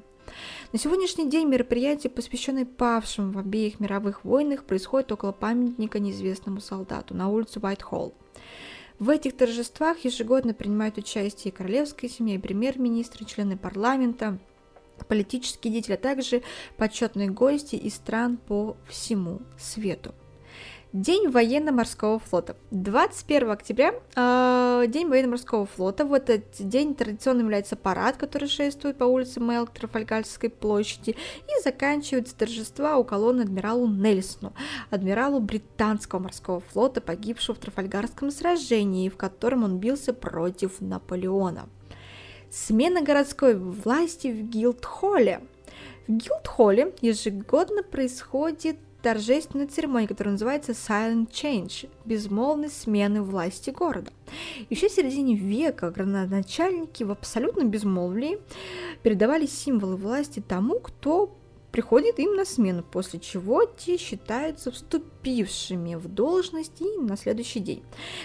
На 0.72 0.80
сегодняшний 0.80 1.30
день 1.30 1.48
мероприятие, 1.48 2.10
посвященное 2.12 2.66
павшим 2.66 3.32
в 3.32 3.38
обеих 3.38 3.80
мировых 3.80 4.24
войнах, 4.24 4.64
происходит 4.64 5.12
около 5.12 5.32
памятника 5.32 6.00
неизвестному 6.00 6.62
солдату 6.62 7.14
на 7.16 7.30
улице 7.30 7.60
Уайт-Холл. 7.60 8.14
В 9.00 9.10
этих 9.10 9.38
торжествах 9.38 10.00
ежегодно 10.04 10.54
принимают 10.54 10.98
участие 10.98 11.54
и 11.54 11.56
королевская 11.56 12.10
семья, 12.10 12.36
и 12.36 12.40
премьер-министры, 12.40 13.26
члены 13.26 13.58
парламента, 13.58 14.38
политические 15.08 15.72
деятели, 15.74 15.94
а 15.94 15.98
также 15.98 16.44
почетные 16.78 17.30
гости 17.30 17.76
из 17.76 17.96
стран 17.96 18.38
по 18.38 18.76
всему 18.88 19.40
свету. 19.58 20.14
День 20.92 21.30
военно-морского 21.30 22.18
флота. 22.18 22.56
21 22.72 23.52
октября 23.52 23.94
э, 24.16 24.86
День 24.88 25.08
военно-морского 25.08 25.68
флота. 25.68 26.04
В 26.04 26.16
этот 26.16 26.46
день 26.58 26.96
традиционно 26.96 27.42
является 27.42 27.76
парад, 27.76 28.18
который 28.18 28.48
шествует 28.48 28.98
по 28.98 29.04
улице 29.04 29.40
Мэл 29.40 29.68
к 29.68 30.50
площади 30.50 31.12
и 31.12 31.64
заканчивается 31.64 32.36
торжества 32.36 32.98
у 32.98 33.04
колонны 33.04 33.44
адмиралу 33.44 33.88
Нельсону, 33.88 34.52
адмиралу 34.90 35.40
британского 35.40 36.22
морского 36.22 36.60
флота, 36.60 37.02
погибшего 37.02 37.56
в 37.56 37.60
Трафальгарском 37.60 38.32
сражении, 38.32 39.10
в 39.10 39.16
котором 39.16 39.64
он 39.64 39.78
бился 39.78 40.12
против 40.12 40.82
Наполеона. 40.82 41.70
Смена 42.50 43.04
городской 43.04 43.56
власти 43.56 44.30
в 44.30 44.50
Гилдхолле. 44.50 45.42
В 46.08 46.14
Гилдхолле 46.14 46.96
ежегодно 47.02 47.84
происходит 47.84 48.78
торжественная 49.02 49.68
церемония, 49.68 50.08
которая 50.08 50.34
называется 50.34 50.74
Silent 50.74 51.30
Change– 51.32 51.90
безмолвной 52.06 52.70
смены 52.70 53.22
власти 53.22 53.70
города. 53.70 54.12
Еще 54.70 54.90
в 54.90 54.92
середине 54.92 55.36
века 55.36 55.92
градоначальники 55.92 57.04
в 57.04 57.12
абсолютном 57.12 57.70
безмолвии 57.70 58.40
передавали 59.02 59.46
символы 59.46 59.96
власти 59.96 60.44
тому, 60.46 60.80
кто 60.80 61.36
приходит 61.72 62.20
им 62.20 62.36
на 62.36 62.46
смену, 62.46 62.84
после 62.84 63.20
чего 63.20 63.66
те 63.66 63.98
считаются 63.98 64.72
вступившими 64.72 65.96
в 65.96 66.08
должность 66.08 66.82
и 66.82 66.98
на 66.98 67.18
следующий 67.18 67.60
день. 67.60 67.84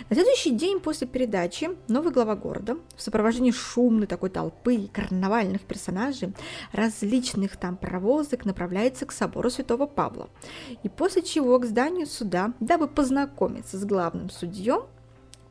На 0.08 0.16
следующий 0.16 0.50
день 0.50 0.80
после 0.80 1.06
передачи 1.06 1.70
новый 1.88 2.12
глава 2.12 2.36
города 2.36 2.78
в 2.96 3.02
сопровождении 3.02 3.50
шумной 3.50 4.06
такой 4.06 4.30
толпы 4.30 4.88
карнавальных 4.92 5.62
персонажей 5.62 6.32
различных 6.72 7.56
там 7.56 7.76
провозок 7.76 8.44
направляется 8.44 9.06
к 9.06 9.12
собору 9.12 9.50
Святого 9.50 9.86
Павла. 9.86 10.28
И 10.82 10.88
после 10.88 11.22
чего 11.22 11.58
к 11.58 11.66
зданию 11.66 12.06
суда, 12.06 12.52
дабы 12.60 12.88
познакомиться 12.88 13.78
с 13.78 13.84
главным 13.84 14.30
судьем, 14.30 14.84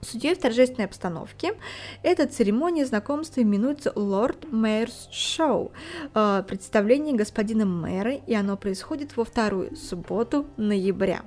Судьей 0.04 0.36
в 0.36 0.40
торжественной 0.40 0.86
обстановке. 0.86 1.56
Эта 2.04 2.28
церемония 2.28 2.86
знакомства 2.86 3.42
именуется 3.42 3.92
Lord 3.92 4.50
Mayor's 4.52 5.10
Show, 5.12 5.72
э, 6.14 6.44
представление 6.48 7.16
господина 7.16 7.66
мэра, 7.66 8.14
и 8.14 8.34
оно 8.34 8.58
происходит 8.58 9.16
во 9.18 9.26
вторую 9.26 9.76
субботу 9.76 10.46
ноября. 10.58 11.24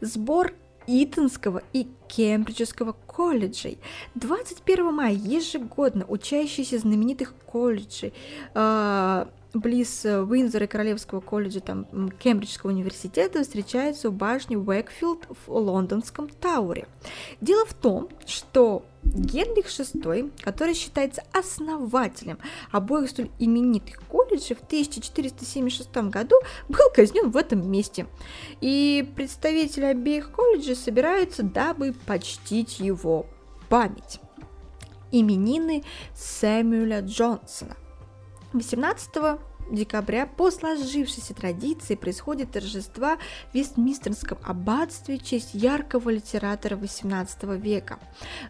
Сбор 0.00 0.52
Итонского 0.86 1.62
и 1.72 1.88
Кембриджского 2.08 2.96
колледжей. 3.06 3.78
21 4.14 4.92
мая 4.92 5.12
ежегодно 5.12 6.04
учащиеся 6.06 6.78
знаменитых 6.78 7.34
колледжей 7.46 8.12
э, 8.54 9.26
близ 9.54 10.04
э, 10.04 10.20
Уинзора 10.20 10.66
Королевского 10.66 11.20
колледжа, 11.20 11.60
там, 11.60 12.10
Кембриджского 12.18 12.70
университета, 12.70 13.42
встречаются 13.42 14.08
у 14.08 14.12
башни 14.12 14.56
Уэкфилд 14.56 15.26
в 15.28 15.52
лондонском 15.52 16.28
Тауре. 16.28 16.86
Дело 17.40 17.64
в 17.66 17.74
том, 17.74 18.08
что 18.26 18.84
Генрих 19.02 19.66
VI, 19.66 20.30
который 20.42 20.74
считается 20.74 21.22
основателем 21.32 22.38
обоих 22.70 23.10
столь 23.10 23.30
именитых 23.38 24.00
колледжей, 24.02 24.56
в 24.56 24.62
1476 24.62 25.90
году 26.10 26.36
был 26.68 26.90
казнен 26.94 27.30
в 27.30 27.36
этом 27.36 27.68
месте. 27.70 28.06
И 28.60 29.08
представители 29.16 29.86
обеих 29.86 30.30
колледжей 30.30 30.76
собираются, 30.76 31.42
дабы 31.42 31.94
почтить 32.06 32.78
его 32.78 33.26
память. 33.68 34.20
Именины 35.12 35.82
Сэмюэля 36.14 37.00
Джонсона. 37.00 37.76
18 38.54 39.49
декабря 39.70 40.26
по 40.26 40.50
сложившейся 40.50 41.34
традиции 41.34 41.94
происходит 41.94 42.52
торжества 42.52 43.16
в 43.50 43.54
Вестминстерском 43.54 44.38
аббатстве 44.42 45.18
в 45.18 45.22
честь 45.22 45.54
яркого 45.54 46.10
литератора 46.10 46.76
XVIII 46.76 47.58
века, 47.58 47.98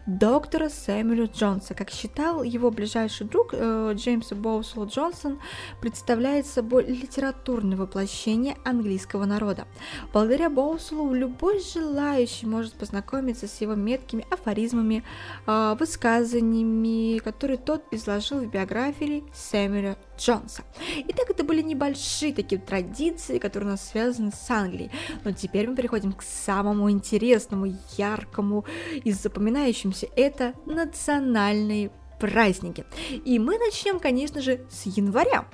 доктора 0.05 0.69
Сэмюэля 0.69 1.25
Джонса. 1.25 1.73
Как 1.73 1.89
считал 1.89 2.43
его 2.43 2.71
ближайший 2.71 3.27
друг 3.27 3.49
э, 3.53 3.93
Джеймс 3.95 4.31
Боусел 4.33 4.85
Джонсон, 4.85 5.39
представляет 5.81 6.45
собой 6.47 6.85
литературное 6.85 7.77
воплощение 7.77 8.57
английского 8.63 9.25
народа. 9.25 9.67
Благодаря 10.13 10.49
Боуселу 10.49 11.13
любой 11.13 11.61
желающий 11.61 12.45
может 12.45 12.73
познакомиться 12.73 13.47
с 13.47 13.61
его 13.61 13.75
меткими 13.75 14.25
афоризмами, 14.29 15.03
э, 15.47 15.75
высказываниями, 15.79 17.19
которые 17.19 17.57
тот 17.57 17.83
изложил 17.91 18.39
в 18.39 18.49
биографии 18.49 19.23
Сэмюэля 19.33 19.97
Джонса. 20.21 20.63
Итак, 21.07 21.31
это 21.31 21.43
были 21.43 21.61
небольшие 21.61 22.33
такие 22.33 22.61
традиции, 22.61 23.39
которые 23.39 23.69
у 23.69 23.71
нас 23.71 23.89
связаны 23.89 24.31
с 24.31 24.49
Англией. 24.51 24.91
Но 25.23 25.31
теперь 25.31 25.67
мы 25.67 25.75
переходим 25.75 26.13
к 26.13 26.21
самому 26.21 26.91
интересному, 26.91 27.73
яркому 27.97 28.65
и 29.03 29.11
запоминающемуся. 29.11 30.07
Это 30.15 30.53
национальные 30.65 31.91
праздники. 32.19 32.85
И 33.25 33.39
мы 33.39 33.57
начнем, 33.57 33.99
конечно 33.99 34.41
же, 34.41 34.65
с 34.69 34.85
января. 34.85 35.45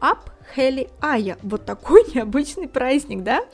Ап 0.00 0.30
Хели 0.54 0.88
Ая. 1.02 1.36
Вот 1.42 1.66
такой 1.66 2.04
необычный 2.14 2.68
праздник, 2.68 3.22
да? 3.22 3.44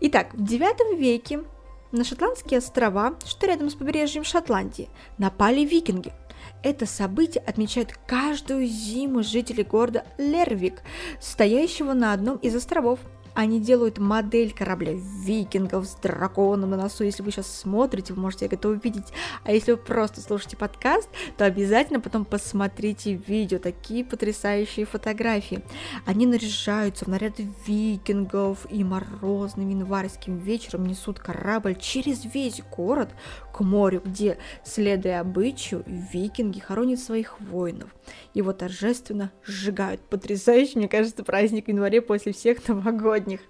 Итак, 0.00 0.34
в 0.34 0.42
9 0.42 0.98
веке 0.98 1.44
на 1.92 2.02
Шотландские 2.02 2.58
острова, 2.58 3.14
что 3.24 3.46
рядом 3.46 3.70
с 3.70 3.74
побережьем 3.74 4.24
Шотландии, 4.24 4.88
напали 5.16 5.60
викинги– 5.60 6.12
это 6.64 6.86
событие 6.86 7.44
отмечают 7.46 7.92
каждую 8.06 8.66
зиму 8.66 9.22
жители 9.22 9.62
города 9.62 10.04
Лервик, 10.16 10.80
стоящего 11.20 11.92
на 11.92 12.12
одном 12.14 12.38
из 12.38 12.56
островов. 12.56 12.98
Они 13.34 13.60
делают 13.60 13.98
модель 13.98 14.52
корабля 14.52 14.92
викингов 14.94 15.86
с 15.86 15.94
драконом 15.96 16.70
на 16.70 16.76
носу. 16.76 17.02
Если 17.02 17.20
вы 17.20 17.32
сейчас 17.32 17.48
смотрите, 17.48 18.14
вы 18.14 18.22
можете 18.22 18.46
это 18.46 18.68
увидеть. 18.68 19.12
А 19.42 19.50
если 19.50 19.72
вы 19.72 19.76
просто 19.76 20.20
слушаете 20.20 20.56
подкаст, 20.56 21.08
то 21.36 21.44
обязательно 21.44 21.98
потом 21.98 22.24
посмотрите 22.24 23.14
видео. 23.14 23.58
Такие 23.58 24.04
потрясающие 24.04 24.86
фотографии. 24.86 25.64
Они 26.06 26.26
наряжаются 26.26 27.06
в 27.06 27.08
наряды 27.08 27.48
викингов 27.66 28.70
и 28.70 28.84
морозным 28.84 29.68
январским 29.68 30.38
вечером 30.38 30.86
несут 30.86 31.18
корабль 31.18 31.74
через 31.74 32.24
весь 32.24 32.62
город 32.74 33.10
к 33.54 33.60
морю, 33.60 34.02
где, 34.04 34.36
следуя 34.64 35.20
обычаю, 35.20 35.84
викинги 35.86 36.58
хоронят 36.58 36.98
своих 36.98 37.40
воинов. 37.40 37.88
Его 38.34 38.52
торжественно 38.52 39.30
сжигают. 39.44 40.00
Потрясающий, 40.00 40.78
мне 40.78 40.88
кажется, 40.88 41.22
праздник 41.22 41.66
в 41.66 41.68
январе 41.68 42.02
после 42.02 42.32
всех 42.32 42.66
новогодних. 42.66 43.40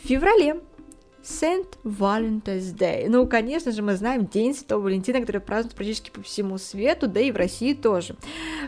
В 0.00 0.06
феврале 0.06 0.60
Day. 1.22 3.06
Ну, 3.08 3.26
конечно 3.26 3.72
же, 3.72 3.82
мы 3.82 3.96
знаем 3.96 4.26
День 4.26 4.54
Святого 4.54 4.82
Валентина, 4.82 5.20
который 5.20 5.40
празднуют 5.40 5.74
практически 5.74 6.10
по 6.10 6.22
всему 6.22 6.58
свету, 6.58 7.06
да 7.06 7.20
и 7.20 7.30
в 7.30 7.36
России 7.36 7.74
тоже. 7.74 8.16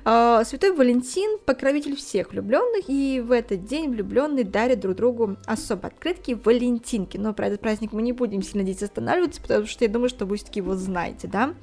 А, 0.04 0.44
Святой 0.44 0.72
Валентин– 0.72 1.38
покровитель 1.44 1.96
всех 1.96 2.30
влюбленных, 2.30 2.84
и 2.88 3.20
в 3.24 3.32
этот 3.32 3.64
день 3.64 3.90
влюбленные 3.90 4.44
дарят 4.44 4.80
друг 4.80 4.96
другу 4.96 5.36
особо 5.46 5.88
открытки 5.88 6.38
Валентинки. 6.44 7.16
Но 7.16 7.34
про 7.34 7.48
этот 7.48 7.60
праздник 7.60 7.92
мы 7.92 8.02
не 8.02 8.12
будем 8.12 8.42
сильно 8.42 8.62
здесь 8.62 8.82
останавливаться, 8.82 9.40
потому 9.42 9.66
что 9.66 9.84
я 9.84 9.90
думаю, 9.90 10.08
что 10.08 10.26
вы 10.26 10.36
все-таки 10.36 10.60
его 10.60 10.74
знаете, 10.74 11.28
да? 11.28 11.54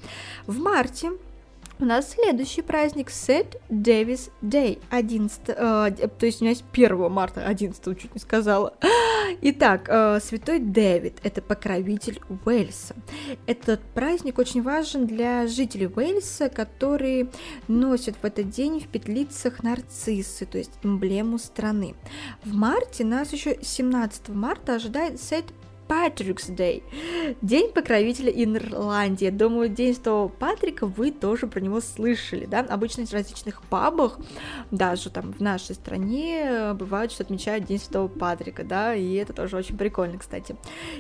В 0.45 0.59
марте 0.59 1.11
у 1.81 1.85
нас 1.85 2.11
следующий 2.11 2.61
праздник 2.61 3.09
Сет 3.09 3.59
Дэвис 3.69 4.29
Дэй, 4.41 4.79
11, 4.91 5.41
э, 5.47 5.53
то 5.53 6.25
есть 6.25 6.41
у 6.41 6.43
меня 6.43 6.51
есть 6.51 6.63
1 6.71 7.09
марта, 7.11 7.45
11 7.45 7.99
чуть 7.99 8.13
не 8.13 8.19
сказала. 8.19 8.75
Итак, 9.41 9.85
э, 9.87 10.19
Святой 10.21 10.59
Дэвид– 10.59 11.17
это 11.23 11.41
покровитель 11.41 12.21
Уэльса. 12.45 12.95
Этот 13.47 13.81
праздник 13.95 14.37
очень 14.37 14.61
важен 14.61 15.07
для 15.07 15.47
жителей 15.47 15.87
Уэльса, 15.87 16.49
которые 16.49 17.29
носят 17.67 18.15
в 18.21 18.25
этот 18.25 18.49
день 18.49 18.79
в 18.79 18.87
петлицах 18.87 19.63
нарциссы, 19.63 20.45
то 20.45 20.59
есть 20.59 20.71
эмблему 20.83 21.39
страны. 21.39 21.95
В 22.43 22.53
марте 22.53 23.03
нас 23.03 23.33
еще 23.33 23.57
17 23.61 24.29
марта 24.29 24.75
ожидает 24.75 25.19
Сет 25.19 25.45
Patrick's 25.91 26.49
Day, 26.49 26.83
День 27.41 27.73
покровителя 27.73 28.31
Ирландии. 28.31 29.29
Думаю, 29.29 29.67
День 29.67 29.93
Святого 29.93 30.29
Патрика 30.29 30.85
вы 30.85 31.11
тоже 31.11 31.47
про 31.47 31.59
него 31.59 31.81
слышали, 31.81 32.45
да? 32.45 32.59
Обычно 32.61 33.05
в 33.05 33.11
различных 33.11 33.61
пабах, 33.63 34.17
даже 34.71 35.09
там 35.09 35.33
в 35.33 35.41
нашей 35.41 35.75
стране, 35.75 36.71
бывает, 36.75 37.11
что 37.11 37.23
отмечают 37.23 37.65
День 37.65 37.77
Святого 37.77 38.07
Патрика, 38.07 38.63
да, 38.63 38.95
и 38.95 39.15
это 39.15 39.33
тоже 39.33 39.57
очень 39.57 39.77
прикольно, 39.77 40.17
кстати. 40.17 40.55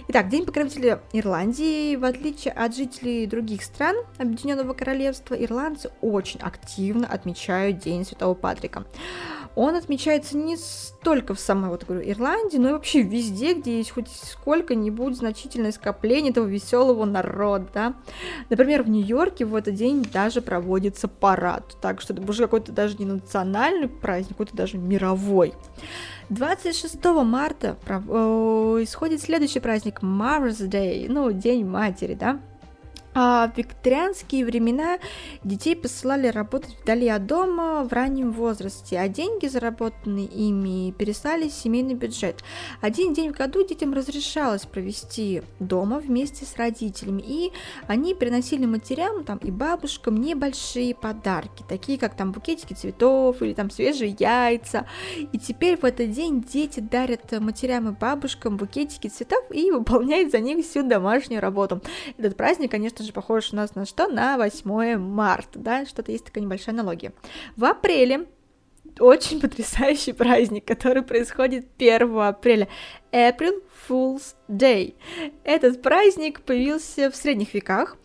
Итак, 0.09 0.27
День 0.27 0.45
покровителя 0.45 1.01
Ирландии, 1.13 1.95
в 1.95 2.03
отличие 2.03 2.51
от 2.51 2.75
жителей 2.75 3.27
других 3.27 3.63
стран 3.63 3.95
Объединенного 4.17 4.73
Королевства, 4.73 5.35
ирландцы 5.35 5.89
очень 6.01 6.41
активно 6.41 7.07
отмечают 7.07 7.79
День 7.79 8.03
Святого 8.03 8.33
Патрика 8.33 8.83
он 9.55 9.75
отмечается 9.75 10.37
не 10.37 10.57
столько 10.57 11.33
в 11.33 11.39
самой, 11.39 11.69
вот 11.69 11.85
говорю, 11.85 12.09
Ирландии, 12.09 12.57
но 12.57 12.69
и 12.69 12.71
вообще 12.73 13.01
везде, 13.01 13.53
где 13.53 13.77
есть 13.77 13.91
хоть 13.91 14.07
сколько-нибудь 14.09 15.17
значительное 15.17 15.71
скопление 15.71 16.31
этого 16.31 16.45
веселого 16.45 17.05
народа, 17.05 17.67
да. 17.73 17.93
Например, 18.49 18.83
в 18.83 18.89
Нью-Йорке 18.89 19.45
в 19.45 19.55
этот 19.55 19.75
день 19.75 20.05
даже 20.11 20.41
проводится 20.41 21.07
парад, 21.07 21.77
так 21.81 22.01
что 22.01 22.13
это 22.13 22.21
уже 22.29 22.43
какой-то 22.43 22.71
даже 22.71 22.97
не 22.97 23.05
национальный 23.05 23.87
праздник, 23.87 24.29
какой-то 24.29 24.55
даже 24.55 24.77
мировой. 24.77 25.53
26 26.29 27.03
марта 27.23 27.77
исходит 28.81 29.21
следующий 29.21 29.59
праздник 29.59 29.99
Mother's 30.01 30.67
Day, 30.67 31.07
ну, 31.09 31.31
День 31.31 31.65
матери, 31.65 32.13
да. 32.13 32.39
А 33.13 33.47
в 33.47 33.57
викторианские 33.57 34.45
времена 34.45 34.97
детей 35.43 35.75
посылали 35.75 36.27
работать 36.27 36.77
вдали 36.81 37.09
от 37.09 37.25
дома 37.25 37.83
в 37.83 37.91
раннем 37.91 38.31
возрасте, 38.31 38.97
а 38.97 39.09
деньги, 39.09 39.47
заработанные 39.47 40.27
ими, 40.27 40.91
переслали 40.91 41.49
в 41.49 41.51
семейный 41.51 41.93
бюджет. 41.93 42.41
Один 42.79 43.13
день 43.13 43.33
в 43.33 43.37
году 43.37 43.67
детям 43.67 43.93
разрешалось 43.93 44.65
провести 44.65 45.43
дома 45.59 45.99
вместе 45.99 46.45
с 46.45 46.55
родителями, 46.55 47.21
и 47.25 47.51
они 47.87 48.15
приносили 48.15 48.65
матерям 48.65 49.25
там, 49.25 49.39
и 49.39 49.51
бабушкам 49.51 50.15
небольшие 50.15 50.95
подарки, 50.95 51.65
такие 51.67 51.97
как 51.97 52.15
там 52.15 52.31
букетики 52.31 52.73
цветов 52.73 53.41
или 53.41 53.53
там 53.53 53.69
свежие 53.69 54.15
яйца. 54.17 54.85
И 55.33 55.37
теперь 55.37 55.77
в 55.77 55.83
этот 55.83 56.11
день 56.11 56.41
дети 56.41 56.79
дарят 56.79 57.31
матерям 57.41 57.89
и 57.89 57.91
бабушкам 57.91 58.55
букетики 58.55 59.09
цветов 59.09 59.43
и 59.51 59.69
выполняют 59.69 60.31
за 60.31 60.39
них 60.39 60.65
всю 60.65 60.87
домашнюю 60.87 61.41
работу. 61.41 61.81
Этот 62.17 62.37
праздник, 62.37 62.71
конечно, 62.71 63.00
конечно 63.01 63.07
же, 63.07 63.13
похож 63.13 63.53
у 63.53 63.55
нас 63.55 63.75
на 63.75 63.85
что? 63.85 64.07
На 64.07 64.37
8 64.37 64.97
марта, 64.97 65.59
да, 65.59 65.85
что-то 65.85 66.11
есть 66.11 66.25
такая 66.25 66.43
небольшая 66.43 66.75
аналогия. 66.75 67.13
В 67.55 67.65
апреле 67.65 68.27
очень 68.99 69.39
потрясающий 69.41 70.13
праздник, 70.13 70.65
который 70.65 71.01
происходит 71.01 71.65
1 71.77 72.19
апреля. 72.19 72.67
April 73.11 73.63
Fool's 73.87 74.35
Day. 74.47 74.93
Этот 75.43 75.81
праздник 75.81 76.41
появился 76.41 77.09
в 77.09 77.15
средних 77.15 77.53
веках, 77.53 77.97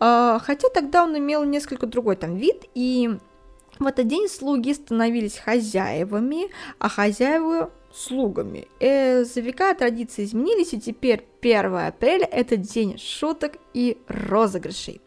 а, 0.00 0.38
хотя 0.38 0.68
тогда 0.70 1.04
он 1.04 1.16
имел 1.18 1.44
несколько 1.44 1.86
другой 1.86 2.16
там 2.16 2.36
вид, 2.36 2.64
и 2.74 3.10
в 3.78 3.86
этот 3.86 4.06
день 4.06 4.28
слуги 4.28 4.72
становились 4.72 5.38
хозяевами, 5.38 6.50
а 6.78 6.88
хозяева 6.88 7.70
слугами. 7.92 8.68
Э, 8.80 9.24
за 9.24 9.40
века 9.40 9.74
традиции 9.74 10.24
изменились, 10.24 10.74
и 10.74 10.80
теперь 10.80 11.24
1 11.40 11.74
апреля– 11.74 12.26
это 12.32 12.56
день 12.56 12.98
шуток 12.98 13.58
и 13.74 13.98
розыгрышей. 14.08 15.00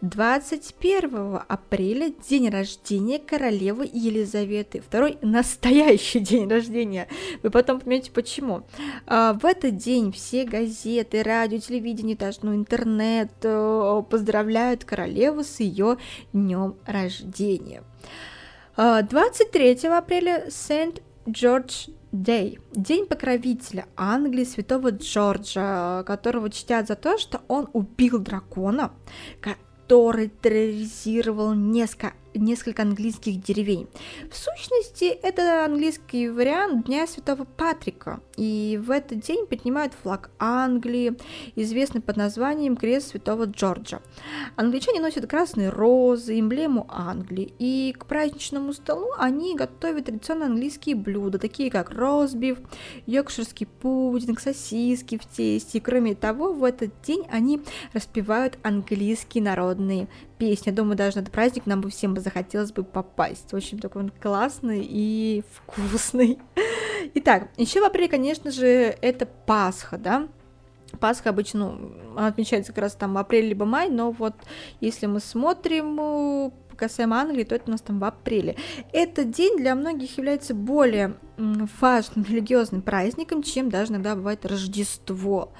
21 0.00 1.40
апреля 1.48 2.12
день 2.28 2.48
рождения 2.50 3.18
королевы 3.18 3.88
Елизаветы. 3.92 4.80
Второй 4.80 5.18
настоящий 5.22 6.20
день 6.20 6.48
рождения. 6.48 7.08
Вы 7.42 7.50
потом 7.50 7.80
поймете 7.80 8.12
почему. 8.12 8.62
А, 9.06 9.32
в 9.32 9.44
этот 9.44 9.76
день 9.76 10.12
все 10.12 10.44
газеты, 10.44 11.22
радио, 11.22 11.58
телевидение, 11.58 12.16
даже 12.16 12.38
ну, 12.42 12.54
интернет 12.54 13.32
э, 13.42 14.02
поздравляют 14.08 14.84
королеву 14.84 15.42
с 15.42 15.58
ее 15.60 15.96
днем 16.32 16.76
рождения. 16.86 17.82
23 18.76 19.78
а, 19.84 19.98
апреля 19.98 20.46
Сент 20.50 21.02
Джордж 21.28 21.88
Дэй, 22.12 22.58
день 22.72 23.04
покровителя 23.04 23.84
Англии 23.94 24.44
святого 24.44 24.90
Джорджа, 24.92 26.02
которого 26.04 26.48
чтят 26.48 26.88
за 26.88 26.96
то, 26.96 27.18
что 27.18 27.42
он 27.48 27.68
убил 27.74 28.18
дракона, 28.18 28.92
который 29.42 30.28
терроризировал 30.28 31.52
несколько 31.52 32.14
несколько 32.34 32.82
английских 32.82 33.40
деревень. 33.40 33.88
В 34.30 34.36
сущности, 34.36 35.04
это 35.04 35.64
английский 35.64 36.28
вариант 36.28 36.86
Дня 36.86 37.06
Святого 37.06 37.44
Патрика, 37.44 38.20
и 38.36 38.80
в 38.82 38.90
этот 38.90 39.20
день 39.20 39.46
поднимают 39.46 39.94
флаг 39.94 40.30
Англии, 40.38 41.16
известный 41.56 42.00
под 42.00 42.16
названием 42.16 42.76
Крест 42.76 43.10
Святого 43.10 43.44
Джорджа. 43.44 44.00
Англичане 44.56 45.00
носят 45.00 45.26
красные 45.26 45.70
розы, 45.70 46.38
эмблему 46.38 46.86
Англии, 46.88 47.52
и 47.58 47.94
к 47.98 48.06
праздничному 48.06 48.72
столу 48.72 49.08
они 49.18 49.56
готовят 49.56 50.06
традиционно 50.06 50.46
английские 50.46 50.94
блюда, 50.94 51.38
такие 51.38 51.70
как 51.70 51.90
ростбиф, 51.90 52.58
йоркширский 53.06 53.66
пудинг, 53.66 54.40
сосиски 54.40 55.18
в 55.18 55.26
тесте. 55.26 55.80
Кроме 55.80 56.14
того, 56.14 56.52
в 56.52 56.64
этот 56.64 56.90
день 57.02 57.26
они 57.30 57.62
распевают 57.92 58.58
английские 58.62 59.42
народные 59.42 60.08
песни. 60.38 60.70
думаю, 60.70 60.96
даже 60.96 61.16
на 61.16 61.20
этот 61.22 61.32
праздник 61.32 61.66
нам 61.66 61.80
бы 61.80 61.90
всем 61.90 62.14
бы 62.14 62.20
захотелось 62.20 62.72
бы 62.72 62.84
попасть. 62.84 63.52
Очень 63.52 63.78
такой 63.78 64.02
он 64.02 64.10
классный 64.10 64.86
и 64.88 65.42
вкусный. 65.52 66.38
Итак, 67.14 67.48
еще 67.56 67.80
в 67.80 67.84
апреле, 67.84 68.08
конечно 68.08 68.50
же, 68.50 68.66
это 68.66 69.26
Пасха, 69.26 69.98
да? 69.98 70.28
Пасха 71.00 71.30
обычно 71.30 71.72
ну, 71.72 71.92
отмечается 72.16 72.72
как 72.72 72.82
раз 72.82 72.94
там 72.94 73.14
в 73.14 73.18
апреле 73.18 73.48
либо 73.48 73.66
май, 73.66 73.90
но 73.90 74.10
вот 74.10 74.34
если 74.80 75.06
мы 75.06 75.20
смотрим 75.20 75.98
э, 76.00 76.50
касаемо 76.78 77.20
Англии, 77.20 77.44
то 77.44 77.54
это 77.54 77.68
у 77.68 77.72
нас 77.72 77.82
там 77.82 77.98
в 77.98 78.04
апреле. 78.04 78.56
Этот 78.92 79.30
день 79.30 79.58
для 79.58 79.74
многих 79.74 80.16
является 80.16 80.54
более 80.54 81.16
важным 81.36 82.24
религиозным 82.24 82.80
праздником, 82.80 83.42
чем 83.42 83.68
даже 83.68 83.92
иногда 83.92 84.14
бывает 84.14 84.46
Рождество. 84.46 85.52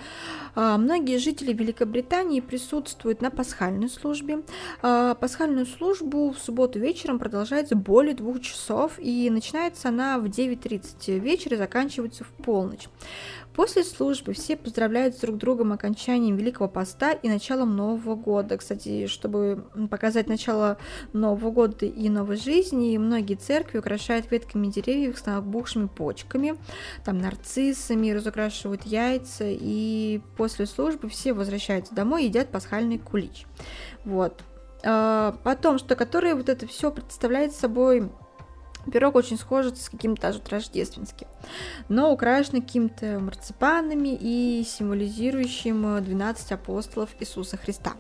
А, 0.54 0.78
многие 0.78 1.18
жители 1.18 1.52
Великобритании 1.52 2.40
присутствуют 2.40 3.20
на 3.22 3.30
пасхальной 3.30 3.88
службе. 3.88 4.42
А, 4.82 5.14
пасхальную 5.14 5.66
службу 5.66 6.30
в 6.30 6.38
субботу 6.38 6.78
вечером 6.78 7.18
продолжается 7.18 7.76
более 7.76 8.14
двух 8.14 8.40
часов, 8.40 8.92
и 8.98 9.28
начинается 9.30 9.88
она 9.88 10.18
в 10.18 10.26
9.30 10.26 11.18
вечера 11.18 11.56
и 11.56 11.58
заканчивается 11.58 12.24
в 12.24 12.28
полночь. 12.28 12.88
После 13.58 13.82
службы 13.82 14.34
все 14.34 14.56
поздравляют 14.56 15.18
друг 15.20 15.37
другом 15.37 15.72
окончанием 15.72 16.37
Великого 16.37 16.68
Поста 16.68 17.11
и 17.11 17.28
началом 17.28 17.74
Нового 17.74 18.14
года. 18.14 18.56
Кстати, 18.56 19.08
чтобы 19.08 19.64
показать 19.90 20.28
начало 20.28 20.78
Нового 21.12 21.50
года 21.50 21.84
и 21.84 22.08
новой 22.08 22.37
жизни, 22.37 22.96
многие 22.98 23.34
церкви 23.34 23.78
украшают 23.78 24.30
ветками 24.30 24.68
деревьев 24.68 25.18
с 25.18 25.26
набухшими 25.26 25.88
почками, 25.88 26.54
там 27.04 27.18
нарциссами, 27.18 28.12
разукрашивают 28.12 28.84
яйца, 28.84 29.46
и 29.48 30.20
после 30.38 30.64
службы 30.66 31.11
все 31.11 31.35
возвращаются 31.35 31.94
домой 31.94 32.22
и 32.22 32.27
едят 32.29 32.48
пасхальный 32.48 32.98
кулич. 32.98 33.44
Вот. 34.07 34.42
А, 34.85 35.37
потом, 35.42 35.79
что 35.79 35.96
которые 35.96 36.35
вот 36.35 36.48
это 36.48 36.66
все 36.66 36.90
представляет 36.90 37.53
собой 37.53 38.11
Пирог 38.90 39.16
очень 39.16 39.37
схож 39.37 39.66
с 39.66 39.90
каким-то 39.90 40.22
даже 40.22 40.40
рождественским, 40.48 41.27
но 41.90 42.11
украшен 42.11 42.62
какими-то 42.62 43.18
марципанами 43.18 44.16
и 44.18 44.64
символизирующим 44.66 46.03
12 46.03 46.53
апостолов 46.53 47.11
Иисуса 47.20 47.57
Христа. 47.57 47.92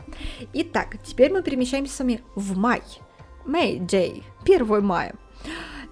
Итак, 0.54 0.96
теперь 1.04 1.30
мы 1.30 1.42
перемещаемся 1.42 1.94
с 1.94 1.98
вами 1.98 2.22
в 2.34 2.56
май. 2.56 2.82
May 3.44 3.78
Day, 3.78 4.22
1 4.44 4.82
мая. 4.82 5.14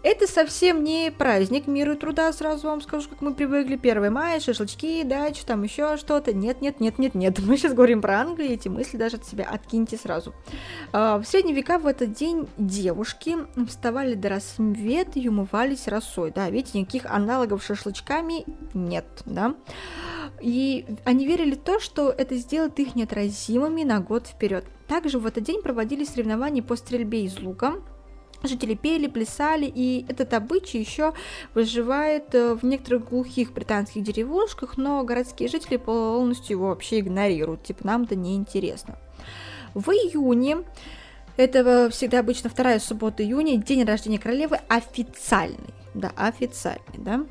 Это 0.02 0.26
совсем 0.26 0.85
не 0.85 1.11
праздник 1.11 1.66
мира 1.66 1.94
и 1.94 1.96
труда, 1.96 2.32
сразу 2.32 2.68
вам 2.68 2.80
скажу, 2.80 3.09
как 3.09 3.20
мы 3.20 3.35
привыкли. 3.35 3.74
1 3.74 4.12
мая, 4.12 4.38
шашлычки, 4.40 5.02
дача, 5.02 5.44
там 5.44 5.62
еще 5.62 5.96
что-то. 5.96 6.32
Нет, 6.32 6.61
нет, 6.61 6.80
нет, 6.80 6.98
нет, 6.98 7.14
нет. 7.14 7.38
Мы 7.40 7.56
сейчас 7.56 7.74
говорим 7.74 8.00
про 8.00 8.20
Англию, 8.20 8.52
эти 8.52 8.68
мысли 8.68 8.96
даже 8.96 9.16
от 9.16 9.26
себя 9.26 9.48
откиньте 9.50 9.96
сразу. 9.96 10.32
А, 10.92 11.18
в 11.18 11.24
средние 11.24 11.56
века 11.56 11.78
в 11.78 11.87
этот 11.87 12.12
день 12.12 12.48
девушки 12.56 13.37
вставали 13.68 14.14
до 14.14 14.28
рассвета 14.28 15.18
и 15.18 15.28
умывались 15.28 15.88
росой. 15.88 16.30
Да, 16.30 16.48
видите, 16.50 16.78
никаких 16.78 17.06
аналогов 17.06 17.64
шашлычками 17.64 18.44
нет, 18.74 19.06
да. 19.24 19.56
И 20.40 20.87
они 21.04 21.26
верили 21.26 21.54
в 21.54 21.62
то, 21.62 21.80
что 21.80 22.11
это 22.11 22.37
сделает 22.37 22.78
их 22.78 22.94
неотразимыми 22.94 23.82
на 23.82 24.00
год 24.00 24.26
вперед. 24.26 24.64
Также 24.87 25.18
в 25.18 25.26
этот 25.26 25.42
день 25.42 25.62
проводились 25.62 26.11
соревнования 26.11 26.62
по 26.62 26.76
стрельбе 26.76 27.24
из 27.24 27.38
лука, 27.40 27.74
Жители 28.47 28.74
пели, 28.74 29.07
плясали, 29.07 29.70
и 29.72 30.07
этот 30.09 30.34
обычай 30.34 30.78
еще 30.78 31.14
выживает 31.55 32.34
э, 32.34 32.55
в 32.55 32.64
некоторых 32.64 33.09
глухих 33.09 33.53
британских 33.53 34.03
деревушках, 34.03 34.76
но 34.76 35.03
городские 35.05 35.49
жители 35.49 35.76
полностью 35.76 36.57
его 36.57 36.68
вообще 36.68 37.01
игнорируют, 37.01 37.64
типа 37.64 37.86
нам 37.86 38.03
это 38.03 38.14
не 38.16 38.36
интересно. 38.36 38.97
В 39.74 39.90
июне 39.90 40.59
это 41.36 41.90
всегда 41.90 42.20
обычно 42.20 42.49
вторая 42.49 42.78
суббота 42.78 43.22
июня, 43.22 43.57
день 43.59 43.84
рождения 43.84 44.18
королевы 44.18 44.59
официальный, 44.68 45.74
да, 45.94 46.12
официальный, 46.16 46.99
да. 46.99 47.26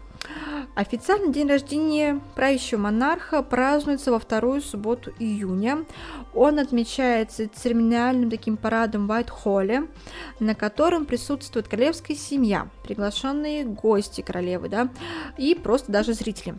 Официальный 0.75 1.31
день 1.31 1.47
рождения 1.47 2.19
правящего 2.35 2.79
монарха 2.79 3.41
празднуется 3.41 4.11
во 4.11 4.19
вторую 4.19 4.61
субботу 4.61 5.13
июня. 5.19 5.85
Он 6.33 6.59
отмечается 6.59 7.47
церемониальным 7.47 8.29
таким 8.29 8.57
парадом 8.57 9.07
в 9.07 9.11
Уайт-Холле, 9.11 9.87
на 10.41 10.53
котором 10.53 11.05
присутствует 11.05 11.69
королевская 11.69 12.17
семья, 12.17 12.67
приглашенные 12.83 13.63
гости 13.63 14.19
королевы, 14.19 14.67
да, 14.67 14.89
и 15.37 15.55
просто 15.55 15.93
даже 15.93 16.13
зрители. 16.13 16.55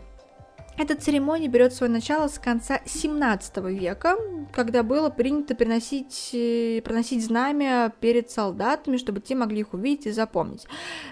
Эта 0.77 0.95
церемония 0.95 1.47
берет 1.47 1.73
свое 1.73 1.91
начало 1.91 2.27
с 2.27 2.37
конца 2.37 2.81
17 2.85 3.57
века, 3.71 4.15
когда 4.53 4.83
было 4.83 5.09
принято 5.09 5.55
приносить, 5.55 6.29
э, 6.33 6.83
проносить 6.83 7.25
знамя 7.25 7.91
перед 7.99 8.29
солдатами, 8.29 8.97
чтобы 8.97 9.19
те 9.19 9.33
могли 9.33 9.61
их 9.61 9.73
увидеть 9.73 10.05
и 10.05 10.11
запомнить. 10.11 10.67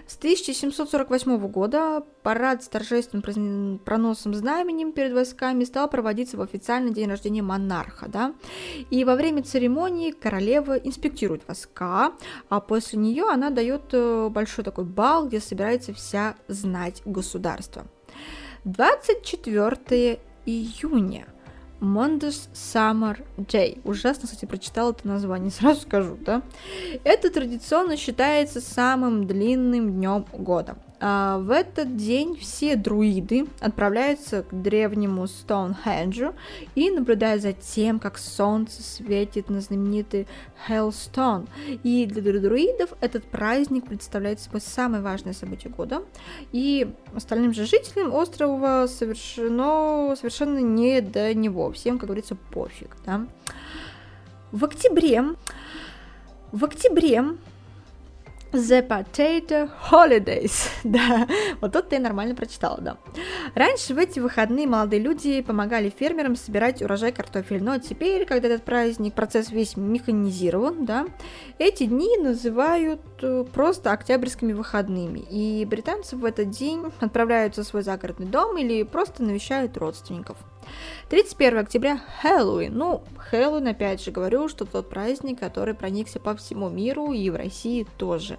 С 0.05 0.17
1748 0.17 1.47
года 1.47 2.03
парад 2.21 2.63
с 2.63 2.67
торжественным 2.67 3.79
проносом 3.79 4.35
знаменем 4.35 4.91
перед 4.91 5.13
войсками 5.13 5.63
стал 5.63 5.89
проводиться 5.89 6.37
в 6.37 6.41
официальный 6.41 6.93
день 6.93 7.09
рождения 7.09 7.41
монарха. 7.41 8.07
Да? 8.07 8.35
И 8.91 9.03
во 9.03 9.15
время 9.15 9.41
церемонии 9.41 10.11
королева 10.11 10.75
инспектирует 10.75 11.47
войска, 11.47 12.13
а 12.49 12.59
после 12.59 12.99
нее 12.99 13.25
она 13.31 13.49
дает 13.49 13.85
э, 13.93 14.29
большой 14.29 14.63
такой 14.63 14.85
бал, 14.85 15.27
где 15.27 15.39
собирается 15.39 15.91
вся 15.91 16.35
знать 16.47 17.01
государства. 17.03 17.87
24 18.65 20.19
июня. 20.47 21.27
Mondays 21.79 22.49
Summer 22.53 23.23
Day. 23.37 23.79
Ужасно, 23.83 24.23
кстати, 24.23 24.45
прочитала 24.45 24.91
это 24.91 25.07
название, 25.07 25.51
сразу 25.51 25.81
скажу, 25.81 26.17
да. 26.19 26.41
Это 27.03 27.29
традиционно 27.29 27.95
считается 27.95 28.61
самым 28.61 29.27
длинным 29.27 29.91
днем 29.91 30.25
года. 30.33 30.77
А, 30.99 31.39
в 31.39 31.49
этот 31.49 31.97
день 31.97 32.37
все 32.37 32.75
друиды 32.75 33.47
отправляются 33.59 34.43
к 34.43 34.61
древнему 34.61 35.27
Стоунхенджу 35.27 36.33
и 36.75 36.89
наблюдают 36.89 37.41
за 37.41 37.53
тем, 37.53 37.99
как 37.99 38.17
солнце 38.17 38.81
светит 38.81 39.49
на 39.49 39.61
знаменитый 39.61 40.27
Хеллстоун. 40.67 41.47
И 41.83 42.05
для 42.05 42.39
друидов 42.39 42.93
этот 43.01 43.25
праздник 43.25 43.85
представляет 43.87 44.39
собой 44.39 44.61
самое 44.61 45.03
важное 45.03 45.33
событие 45.33 45.71
года. 45.71 46.03
И 46.51 46.87
остальным 47.13 47.53
же 47.53 47.65
жителям 47.65 48.13
острова 48.13 48.87
совершено, 48.87 50.15
совершенно 50.15 50.59
не 50.59 51.01
до 51.01 51.33
него. 51.33 51.71
Всем, 51.71 51.97
как 51.97 52.07
говорится, 52.07 52.35
пофиг. 52.35 52.95
Да? 53.05 53.25
В 54.51 54.63
октябре 54.63 55.23
в 56.55 56.63
октябре 56.63 57.21
The 58.55 58.87
Potato 58.87 59.69
Holidays. 59.91 60.69
да, 60.85 61.27
вот 61.59 61.73
тут 61.73 61.89
ты 61.89 61.99
нормально 61.99 62.35
прочитала, 62.35 62.79
да. 62.79 62.97
Раньше 63.53 63.93
в 63.93 63.97
эти 63.97 64.19
выходные 64.19 64.65
молодые 64.65 65.01
люди 65.01 65.41
помогали 65.41 65.89
фермерам 65.89 66.37
собирать 66.37 66.81
урожай 66.81 67.11
картофеля, 67.11 67.61
но 67.61 67.77
теперь, 67.79 68.25
когда 68.25 68.47
этот 68.47 68.63
праздник, 68.63 69.13
процесс 69.13 69.51
весь 69.51 69.75
механизирован, 69.75 70.85
да, 70.85 71.05
эти 71.59 71.85
дни 71.85 72.17
называют 72.17 73.01
э, 73.21 73.43
просто 73.53 73.91
октябрьскими 73.91 74.53
выходными, 74.53 75.19
и 75.19 75.65
британцы 75.65 76.15
в 76.15 76.23
этот 76.23 76.49
день 76.49 76.83
отправляются 77.01 77.63
в 77.63 77.67
свой 77.67 77.83
загородный 77.83 78.27
дом 78.27 78.57
или 78.57 78.83
просто 78.83 79.21
навещают 79.21 79.75
родственников. 79.77 80.37
31 81.09 81.59
октября 81.59 82.01
Хэллоуин. 82.21 82.75
Ну, 82.75 83.03
Хэллоуин, 83.29 83.67
опять 83.67 84.03
же, 84.03 84.11
говорю, 84.11 84.47
что 84.47 84.65
тот 84.65 84.89
праздник, 84.89 85.39
который 85.39 85.73
проникся 85.73 86.19
по 86.19 86.35
всему 86.35 86.69
миру 86.69 87.11
и 87.11 87.29
в 87.29 87.35
России 87.35 87.85
тоже. 87.97 88.37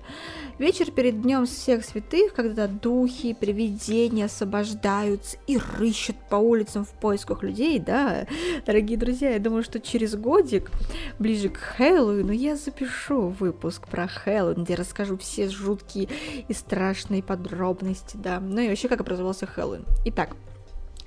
Вечер 0.58 0.90
перед 0.90 1.22
Днем 1.22 1.46
всех 1.46 1.84
святых, 1.84 2.34
когда 2.34 2.66
духи, 2.66 3.34
привидения 3.34 4.26
освобождаются 4.26 5.38
и 5.46 5.58
рыщут 5.58 6.16
по 6.28 6.36
улицам 6.36 6.84
в 6.84 6.90
поисках 6.90 7.42
людей, 7.42 7.78
да, 7.78 8.26
дорогие 8.64 8.98
друзья, 8.98 9.30
я 9.30 9.38
думаю, 9.38 9.62
что 9.62 9.80
через 9.80 10.14
годик, 10.14 10.70
ближе 11.18 11.48
к 11.48 11.56
Хэллоуину, 11.56 12.32
я 12.32 12.56
запишу 12.56 13.28
выпуск 13.28 13.88
про 13.88 14.06
Хэллоуин, 14.08 14.64
где 14.64 14.74
расскажу 14.74 15.16
все 15.18 15.48
жуткие 15.48 16.08
и 16.48 16.52
страшные 16.52 17.22
подробности, 17.22 18.16
да, 18.16 18.40
ну 18.40 18.60
и 18.60 18.68
вообще, 18.68 18.88
как 18.88 19.00
образовался 19.00 19.46
Хэллоуин. 19.46 19.84
Итак, 20.06 20.36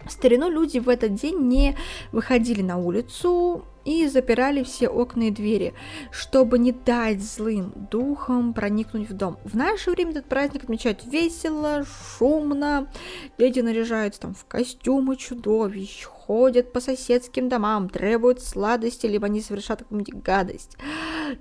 старину 0.07 0.49
люди 0.49 0.79
в 0.79 0.89
этот 0.89 1.15
день 1.15 1.47
не 1.47 1.75
выходили 2.11 2.61
на 2.61 2.77
улицу 2.77 3.65
и 3.89 4.07
запирали 4.07 4.61
все 4.63 4.87
окна 4.87 5.23
и 5.23 5.31
двери, 5.31 5.73
чтобы 6.11 6.59
не 6.59 6.71
дать 6.71 7.21
злым 7.23 7.73
духам 7.89 8.53
проникнуть 8.53 9.09
в 9.09 9.13
дом. 9.13 9.37
В 9.43 9.55
наше 9.55 9.89
время 9.89 10.11
этот 10.11 10.25
праздник 10.25 10.63
отмечают 10.63 11.03
весело, 11.05 11.83
шумно, 12.17 12.91
дети 13.39 13.59
наряжаются 13.61 14.21
там 14.21 14.35
в 14.35 14.45
костюмы 14.45 15.15
чудовищ, 15.15 16.03
ходят 16.03 16.71
по 16.71 16.79
соседским 16.79 17.49
домам, 17.49 17.89
требуют 17.89 18.41
сладости, 18.43 19.07
либо 19.07 19.25
они 19.25 19.41
совершат 19.41 19.79
какую-нибудь 19.79 20.21
гадость. 20.21 20.77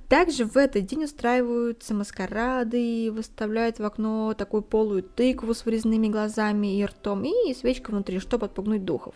Также 0.08 0.46
в 0.46 0.56
этот 0.56 0.86
день 0.86 1.04
устраиваются 1.04 1.92
маскарады, 1.92 3.10
выставляют 3.12 3.78
в 3.78 3.84
окно 3.84 4.32
такую 4.32 4.62
полую 4.62 5.02
тыкву 5.02 5.52
с 5.52 5.66
вырезанными 5.66 6.08
глазами 6.08 6.78
и 6.78 6.84
ртом 6.84 7.24
и 7.24 7.52
свечка 7.52 7.90
внутри, 7.90 8.18
чтобы 8.18 8.46
отпугнуть 8.46 8.86
духов. 8.86 9.14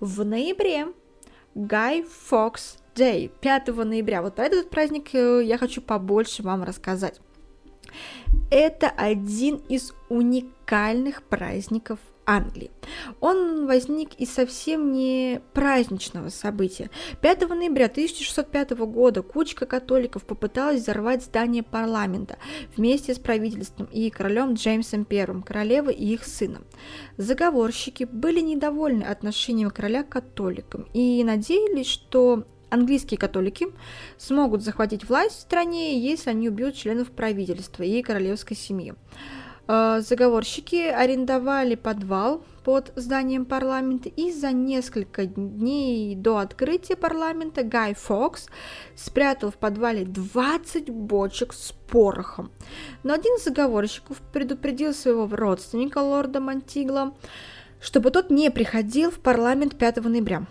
В 0.00 0.24
ноябре 0.24 0.88
Guy 1.54 2.04
Fawkes 2.30 2.78
Day, 2.94 3.30
5 3.40 3.68
ноября. 3.68 4.22
Вот 4.22 4.34
про 4.34 4.46
этот 4.46 4.70
праздник 4.70 5.14
э, 5.14 5.42
я 5.44 5.58
хочу 5.58 5.80
побольше 5.80 6.42
вам 6.42 6.64
рассказать. 6.64 7.20
Это 8.50 8.88
один 8.88 9.56
из 9.68 9.92
уникальных 10.08 11.22
праздников 11.22 11.98
Англии. 12.26 12.70
Он 13.20 13.66
возник 13.66 14.14
из 14.14 14.32
совсем 14.32 14.92
не 14.92 15.40
праздничного 15.52 16.28
события. 16.28 16.90
5 17.20 17.48
ноября 17.48 17.86
1605 17.86 18.70
года 18.86 19.22
кучка 19.22 19.66
католиков 19.66 20.24
попыталась 20.24 20.82
взорвать 20.82 21.24
здание 21.24 21.62
парламента 21.62 22.38
вместе 22.76 23.14
с 23.14 23.18
правительством 23.18 23.86
и 23.92 24.10
королем 24.10 24.54
Джеймсом 24.54 25.06
I, 25.10 25.42
королевой 25.42 25.94
и 25.94 26.14
их 26.14 26.24
сыном. 26.24 26.64
Заговорщики 27.16 28.04
были 28.04 28.40
недовольны 28.40 29.04
отношением 29.04 29.70
короля 29.70 30.02
к 30.02 30.08
католикам 30.08 30.86
и 30.92 31.22
надеялись, 31.24 31.86
что 31.86 32.44
английские 32.70 33.18
католики 33.18 33.68
смогут 34.18 34.62
захватить 34.62 35.08
власть 35.08 35.36
в 35.36 35.40
стране, 35.40 36.00
если 36.00 36.30
они 36.30 36.48
убьют 36.48 36.74
членов 36.74 37.10
правительства 37.10 37.82
и 37.82 38.02
королевской 38.02 38.56
семьи. 38.56 38.94
Э, 39.66 40.00
заговорщики 40.00 40.76
арендовали 40.76 41.74
подвал 41.74 42.42
под 42.64 42.92
зданием 42.96 43.44
парламента, 43.44 44.08
и 44.08 44.30
за 44.30 44.52
несколько 44.52 45.26
дней 45.26 46.14
до 46.14 46.38
открытия 46.38 46.96
парламента 46.96 47.62
Гай 47.62 47.94
Фокс 47.94 48.46
спрятал 48.94 49.50
в 49.50 49.56
подвале 49.56 50.04
20 50.04 50.90
бочек 50.90 51.52
с 51.52 51.72
порохом. 51.72 52.50
Но 53.02 53.14
один 53.14 53.34
из 53.36 53.44
заговорщиков 53.44 54.20
предупредил 54.32 54.92
своего 54.92 55.26
родственника, 55.34 55.98
лорда 55.98 56.40
Монтигла, 56.40 57.14
чтобы 57.80 58.10
тот 58.10 58.30
не 58.30 58.50
приходил 58.50 59.10
в 59.10 59.18
парламент 59.18 59.76
5 59.76 60.04
ноября. 60.04 60.46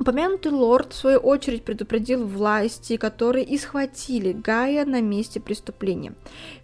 Упомянутый 0.00 0.52
лорд, 0.52 0.94
в 0.94 0.96
свою 0.96 1.18
очередь, 1.18 1.64
предупредил 1.64 2.26
власти, 2.26 2.96
которые 2.96 3.44
и 3.44 3.58
схватили 3.58 4.32
Гая 4.32 4.86
на 4.86 5.02
месте 5.02 5.38
преступления. 5.38 6.14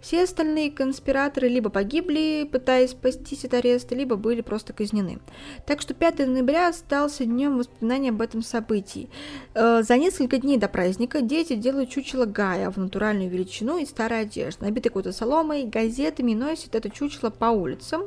Все 0.01 0.23
остальные 0.23 0.71
конспираторы 0.71 1.47
либо 1.47 1.69
погибли, 1.69 2.49
пытаясь 2.51 2.91
спастись 2.91 3.45
от 3.45 3.53
ареста, 3.53 3.93
либо 3.93 4.15
были 4.15 4.41
просто 4.41 4.73
казнены. 4.73 5.19
Так 5.67 5.79
что 5.79 5.93
5 5.93 6.27
ноября 6.27 6.69
остался 6.69 7.25
днем 7.25 7.59
воспоминания 7.59 8.09
об 8.09 8.21
этом 8.21 8.41
событии. 8.41 9.09
Э, 9.53 9.83
за 9.83 9.97
несколько 9.97 10.39
дней 10.39 10.57
до 10.57 10.67
праздника 10.67 11.21
дети 11.21 11.53
делают 11.53 11.91
чучело 11.91 12.25
Гая 12.25 12.71
в 12.71 12.77
натуральную 12.77 13.29
величину 13.29 13.77
и 13.77 13.85
старой 13.85 14.21
одежды, 14.21 14.65
набитой 14.65 14.89
какой-то 14.89 15.11
соломой, 15.11 15.65
газетами, 15.65 16.31
и 16.31 16.35
носят 16.35 16.73
это 16.73 16.89
чучело 16.89 17.29
по 17.29 17.45
улицам 17.45 18.03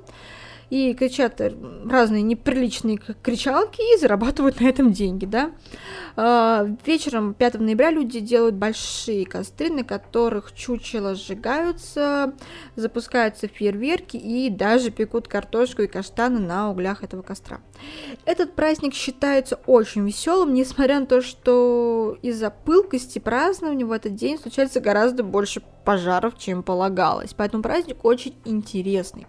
и 0.73 0.95
кричат 0.95 1.39
разные 1.87 2.23
неприличные 2.23 2.97
кричалки 2.97 3.95
и 3.95 3.99
зарабатывают 3.99 4.59
на 4.59 4.68
этом 4.68 4.91
деньги, 4.91 5.27
да. 5.27 5.53
А, 6.16 6.66
вечером 6.87 7.35
5 7.35 7.61
ноября 7.61 7.91
люди 7.91 8.20
делают 8.20 8.55
большие 8.55 9.27
костры, 9.27 9.68
на 9.68 9.85
которых 9.85 10.55
чучело 10.55 11.14
сжигаются, 11.14 12.33
запускаются 12.75 13.49
фейерверки 13.49 14.16
и 14.16 14.49
даже 14.49 14.91
пекут 14.91 15.29
картошку 15.29 15.83
и 15.83 15.87
каштаны 15.87 16.39
на 16.39 16.70
углях 16.70 17.03
этого 17.03 17.20
костра. 17.20 17.61
Этот 18.25 18.55
праздник 18.55 18.95
считается 18.95 19.61
очень 19.66 20.07
веселым, 20.07 20.55
несмотря 20.55 21.01
на 21.01 21.07
то, 21.07 21.20
что 21.20 22.16
из-за 22.23 22.49
пылкости 22.49 23.18
празднования 23.18 23.85
в 23.85 23.93
этот 23.93 24.14
день 24.14 24.39
случается 24.39 24.81
гораздо 24.81 25.23
больше 25.23 25.62
пожаров, 25.85 26.39
чем 26.39 26.62
полагалось. 26.62 27.35
Поэтому 27.35 27.62
праздник 27.62 28.03
очень 28.07 28.35
интересный. 28.47 29.27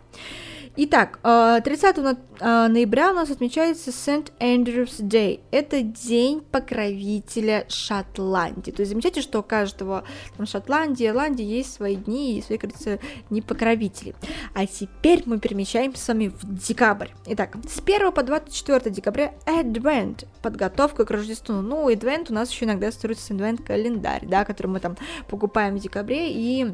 Итак, 0.76 1.20
30 1.22 1.98
э, 2.00 2.16
э, 2.40 2.68
ноября 2.68 3.12
у 3.12 3.14
нас 3.14 3.30
отмечается 3.30 3.92
St. 3.92 4.32
Andrew's 4.40 5.02
Day. 5.02 5.42
Это 5.52 5.84
день 5.84 6.42
покровителя 6.42 7.66
Шотландии. 7.70 8.72
То 8.72 8.82
есть 8.82 8.90
замечайте, 8.90 9.22
что 9.22 9.42
у 9.42 9.44
каждого 9.44 10.04
там, 10.36 10.48
Шотландии, 10.48 11.06
Ирландии 11.06 11.46
есть 11.46 11.74
свои 11.76 11.96
дни 11.96 12.40
и 12.40 12.42
свои, 12.42 12.58
кажется, 12.58 12.98
не 13.30 13.44
покровители. 13.44 14.16
А 14.56 14.66
теперь 14.66 15.22
мы 15.28 15.40
перемещаемся 15.40 16.04
с 16.04 16.08
вами 16.08 16.30
в 16.30 16.42
декабрь. 16.44 17.10
Итак, 17.28 17.56
с 17.70 17.80
1 17.80 18.12
по 18.12 18.24
24 18.24 18.90
декабря 18.90 19.36
Advent, 19.46 20.26
подготовка 20.42 21.06
к 21.06 21.12
Рождеству. 21.12 21.54
Ну, 21.54 21.88
Advent 21.88 22.32
у 22.32 22.34
нас 22.34 22.50
еще 22.50 22.66
иногда 22.66 22.88
ассоциируется 22.88 23.28
с 23.28 23.30
Advent 23.30 23.62
календарь, 23.64 24.26
да, 24.26 24.44
который 24.44 24.68
мы 24.68 24.80
там 24.80 24.98
покупаем 25.30 25.78
в 25.78 25.80
декабре 25.80 26.32
и 26.32 26.74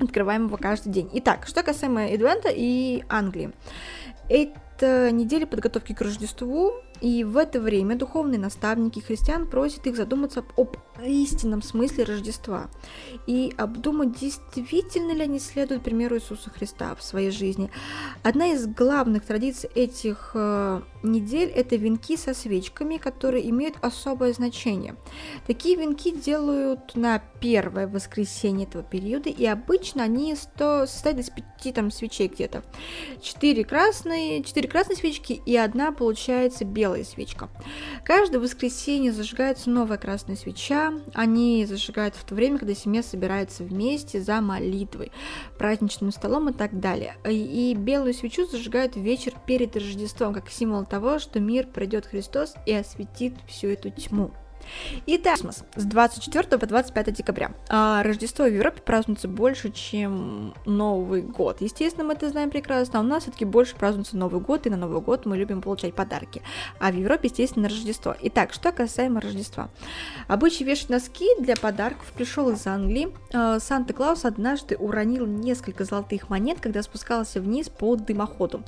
Открываем 0.00 0.46
его 0.46 0.56
каждый 0.56 0.92
день. 0.92 1.08
Итак, 1.14 1.46
что 1.46 1.62
касаемо 1.62 2.08
Эдвента 2.08 2.48
и 2.50 3.04
Англии. 3.08 3.52
Это 4.28 5.10
неделя 5.10 5.46
подготовки 5.46 5.92
к 5.92 6.00
Рождеству, 6.00 6.72
и 7.00 7.24
в 7.24 7.36
это 7.36 7.60
время 7.60 7.96
духовные 7.96 8.38
наставники 8.40 9.00
христиан 9.00 9.46
просят 9.46 9.86
их 9.86 9.96
задуматься 9.96 10.44
об 10.56 10.76
истинном 11.02 11.62
смысле 11.62 12.04
Рождества 12.04 12.68
и 13.26 13.52
обдумать, 13.56 14.18
действительно 14.18 15.12
ли 15.12 15.22
они 15.22 15.40
следуют 15.40 15.82
примеру 15.82 16.16
Иисуса 16.16 16.50
Христа 16.50 16.94
в 16.94 17.02
своей 17.02 17.30
жизни. 17.30 17.70
Одна 18.22 18.52
из 18.52 18.66
главных 18.66 19.24
традиций 19.24 19.70
этих 19.74 20.32
э, 20.34 20.82
недель– 21.02 21.48
это 21.54 21.76
венки 21.76 22.16
со 22.16 22.34
свечками, 22.34 22.96
которые 22.96 23.48
имеют 23.50 23.76
особое 23.80 24.32
значение. 24.32 24.96
Такие 25.46 25.76
венки 25.76 26.10
делают 26.10 26.94
на 26.94 27.20
первое 27.40 27.86
воскресенье 27.88 28.66
этого 28.66 28.84
периода, 28.84 29.28
и 29.30 29.44
обычно 29.46 30.04
они 30.04 30.34
100, 30.34 30.86
состоят 30.86 31.18
из 31.18 31.30
пяти 31.30 31.72
там 31.72 31.90
свечей 31.90 32.28
где-то. 32.28 32.62
Четыре 33.20 33.64
красные, 33.64 34.42
четыре 34.42 34.68
красные 34.68 34.96
свечки 34.96 35.40
и 35.44 35.56
одна 35.56 35.92
получается 35.92 36.64
белая 36.64 37.04
свечка. 37.04 37.48
Каждое 38.04 38.38
воскресенье 38.38 39.12
зажигается 39.12 39.70
новая 39.70 39.98
красная 39.98 40.36
свеча. 40.36 40.83
Они 41.14 41.64
зажигают 41.66 42.14
в 42.14 42.24
то 42.24 42.34
время, 42.34 42.58
когда 42.58 42.74
семья 42.74 43.02
собирается 43.02 43.64
вместе 43.64 44.20
за 44.20 44.40
молитвой, 44.40 45.12
праздничным 45.58 46.10
столом 46.12 46.50
и 46.50 46.52
так 46.52 46.80
далее. 46.80 47.16
И 47.28 47.74
белую 47.78 48.14
свечу 48.14 48.46
зажигают 48.46 48.96
вечер 48.96 49.34
перед 49.46 49.74
Рождеством, 49.76 50.34
как 50.34 50.50
символ 50.50 50.84
того, 50.84 51.18
что 51.18 51.40
мир 51.40 51.66
придет 51.66 52.06
Христос 52.06 52.54
и 52.66 52.72
осветит 52.72 53.34
всю 53.46 53.68
эту 53.68 53.90
тьму. 53.90 54.32
Итак, 55.06 55.38
с 55.76 55.84
24 55.84 56.58
по 56.58 56.66
25 56.66 57.12
декабря. 57.12 57.52
А 57.68 58.02
Рождество 58.02 58.44
в 58.44 58.52
Европе 58.52 58.80
празднуется 58.82 59.28
больше, 59.28 59.70
чем 59.70 60.54
Новый 60.64 61.22
год. 61.22 61.60
Естественно, 61.60 62.04
мы 62.04 62.14
это 62.14 62.28
знаем 62.28 62.50
прекрасно. 62.50 63.00
А 63.00 63.02
у 63.02 63.04
нас 63.04 63.24
все-таки 63.24 63.44
больше 63.44 63.76
празднуется 63.76 64.16
Новый 64.16 64.40
год, 64.40 64.66
и 64.66 64.70
на 64.70 64.76
Новый 64.76 65.00
год 65.00 65.26
мы 65.26 65.36
любим 65.36 65.60
получать 65.60 65.94
подарки. 65.94 66.42
А 66.80 66.90
в 66.90 66.94
Европе, 66.94 67.28
естественно, 67.28 67.68
Рождество. 67.68 68.16
Итак, 68.22 68.52
что 68.52 68.72
касаемо 68.72 69.20
Рождества. 69.20 69.68
Обычай 70.28 70.64
вешать 70.64 70.88
носки 70.88 71.26
для 71.38 71.56
подарков 71.56 72.10
пришел 72.12 72.50
из 72.50 72.66
Англии. 72.66 73.08
А, 73.32 73.58
Санта-Клаус 73.60 74.24
однажды 74.24 74.76
уронил 74.76 75.26
несколько 75.26 75.84
золотых 75.84 76.30
монет, 76.30 76.60
когда 76.60 76.82
спускался 76.82 77.40
вниз 77.40 77.68
по 77.68 77.96
дымоходу. 77.96 78.62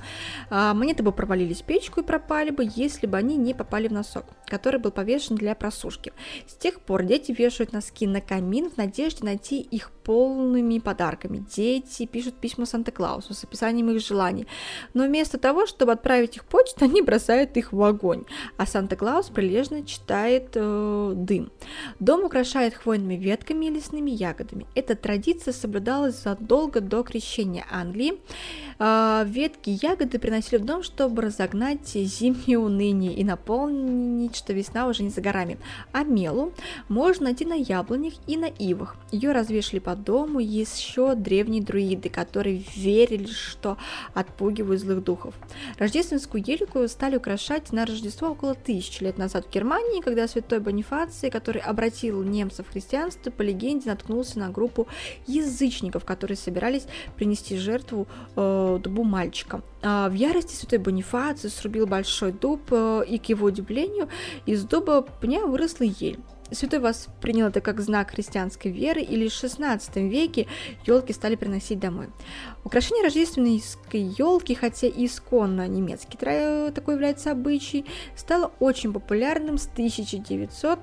А, 0.50 0.74
монеты 0.74 1.02
бы 1.02 1.12
провалились 1.12 1.62
в 1.62 1.64
печку 1.64 2.00
и 2.00 2.04
пропали 2.04 2.50
бы, 2.50 2.68
если 2.74 3.06
бы 3.06 3.16
они 3.16 3.36
не 3.36 3.54
попали 3.54 3.88
в 3.88 3.92
носок, 3.92 4.26
который 4.46 4.80
был 4.80 4.90
повешен 4.90 5.36
для 5.36 5.54
просушки 5.54 5.85
сушки. 5.86 6.12
С 6.46 6.54
тех 6.54 6.80
пор 6.80 7.04
дети 7.04 7.32
вешают 7.32 7.72
носки 7.72 8.06
на 8.06 8.20
камин 8.20 8.70
в 8.70 8.76
надежде 8.76 9.24
найти 9.24 9.60
их 9.60 9.90
полными 10.06 10.78
подарками. 10.78 11.44
Дети 11.56 12.06
пишут 12.06 12.34
письма 12.34 12.64
Санта-Клаусу 12.64 13.34
с 13.34 13.42
описанием 13.42 13.90
их 13.90 14.00
желаний, 14.00 14.46
но 14.94 15.04
вместо 15.04 15.36
того, 15.36 15.66
чтобы 15.66 15.92
отправить 15.92 16.36
их 16.36 16.44
почту, 16.44 16.84
они 16.84 17.02
бросают 17.02 17.56
их 17.56 17.72
в 17.72 17.82
огонь, 17.82 18.24
а 18.56 18.66
Санта-Клаус 18.66 19.30
прилежно 19.30 19.84
читает 19.84 20.50
э, 20.54 21.12
дым. 21.16 21.50
Дом 21.98 22.24
украшает 22.24 22.74
хвойными 22.74 23.14
ветками 23.14 23.66
и 23.66 23.70
лесными 23.70 24.10
ягодами. 24.10 24.66
Эта 24.76 24.94
традиция 24.94 25.52
соблюдалась 25.52 26.22
задолго 26.22 26.80
до 26.80 27.02
крещения 27.02 27.66
Англии. 27.70 28.20
Э, 28.78 29.24
ветки 29.26 29.70
и 29.70 29.78
ягоды 29.82 30.18
приносили 30.20 30.60
в 30.60 30.64
дом, 30.64 30.84
чтобы 30.84 31.22
разогнать 31.22 31.88
зимнее 31.88 32.58
уныние 32.58 33.14
и 33.14 33.24
наполнить, 33.24 34.36
что 34.36 34.52
весна 34.52 34.86
уже 34.86 35.02
не 35.02 35.10
за 35.10 35.20
горами 35.20 35.58
а 35.92 36.04
мелу 36.04 36.52
можно 36.88 37.24
найти 37.24 37.44
на 37.44 37.54
яблонях 37.54 38.14
и 38.26 38.36
на 38.36 38.46
ивах. 38.46 38.96
Ее 39.10 39.32
развешали 39.32 39.80
по 39.80 39.95
дому 39.96 40.40
еще 40.40 41.14
древние 41.14 41.62
друиды, 41.62 42.08
которые 42.08 42.62
верили, 42.74 43.26
что 43.26 43.76
отпугивают 44.14 44.80
злых 44.80 45.02
духов. 45.02 45.34
Рождественскую 45.78 46.42
елику 46.46 46.86
стали 46.88 47.16
украшать 47.16 47.72
на 47.72 47.86
Рождество 47.86 48.30
около 48.30 48.54
тысячи 48.54 49.02
лет 49.02 49.18
назад 49.18 49.46
в 49.46 49.50
Германии, 49.50 50.00
когда 50.00 50.28
святой 50.28 50.60
Бонифаций, 50.60 51.30
который 51.30 51.60
обратил 51.60 52.22
немцев 52.22 52.66
в 52.66 52.72
христианство, 52.72 53.30
по 53.30 53.42
легенде 53.42 53.90
наткнулся 53.90 54.38
на 54.38 54.50
группу 54.50 54.86
язычников, 55.26 56.04
которые 56.04 56.36
собирались 56.36 56.86
принести 57.16 57.56
жертву 57.56 58.06
э, 58.36 58.78
дубу 58.82 59.04
мальчика. 59.04 59.62
А 59.82 60.08
в 60.08 60.14
ярости 60.14 60.54
святой 60.54 60.78
Бонифаций 60.78 61.50
срубил 61.50 61.86
большой 61.86 62.32
дуб, 62.32 62.60
э, 62.70 63.04
и 63.08 63.18
к 63.18 63.26
его 63.26 63.46
удивлению 63.46 64.08
из 64.46 64.64
дуба 64.64 65.02
пня 65.02 65.46
выросла 65.46 65.84
ель. 65.84 66.18
Святой 66.50 66.78
воспринял 66.78 67.48
это 67.48 67.60
как 67.60 67.80
знак 67.80 68.10
христианской 68.10 68.70
веры, 68.70 69.00
и 69.00 69.16
лишь 69.16 69.32
в 69.32 69.40
16 69.40 69.96
веке 69.96 70.46
елки 70.84 71.12
стали 71.12 71.34
приносить 71.34 71.80
домой. 71.80 72.08
Украшение 72.64 73.04
рождественской 73.04 74.00
елки, 74.00 74.54
хотя 74.54 74.86
и 74.86 75.06
исконно 75.06 75.66
немецкий 75.66 76.16
такой 76.16 76.94
является 76.94 77.32
обычай, 77.32 77.84
стало 78.14 78.52
очень 78.60 78.92
популярным 78.92 79.58
с 79.58 79.66
1900 79.66 80.78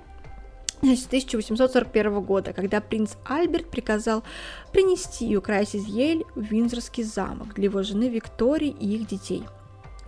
с 0.82 1.06
1841 1.08 2.22
года, 2.22 2.52
когда 2.52 2.82
принц 2.82 3.14
Альберт 3.24 3.70
приказал 3.70 4.24
принести 4.74 5.26
и 5.26 5.38
украсить 5.38 5.88
ель 5.88 6.26
в 6.36 6.42
Винзорский 6.42 7.04
замок 7.04 7.54
для 7.54 7.66
его 7.66 7.84
жены 7.84 8.10
Виктории 8.10 8.76
и 8.80 8.96
их 8.96 9.08
детей– 9.08 9.44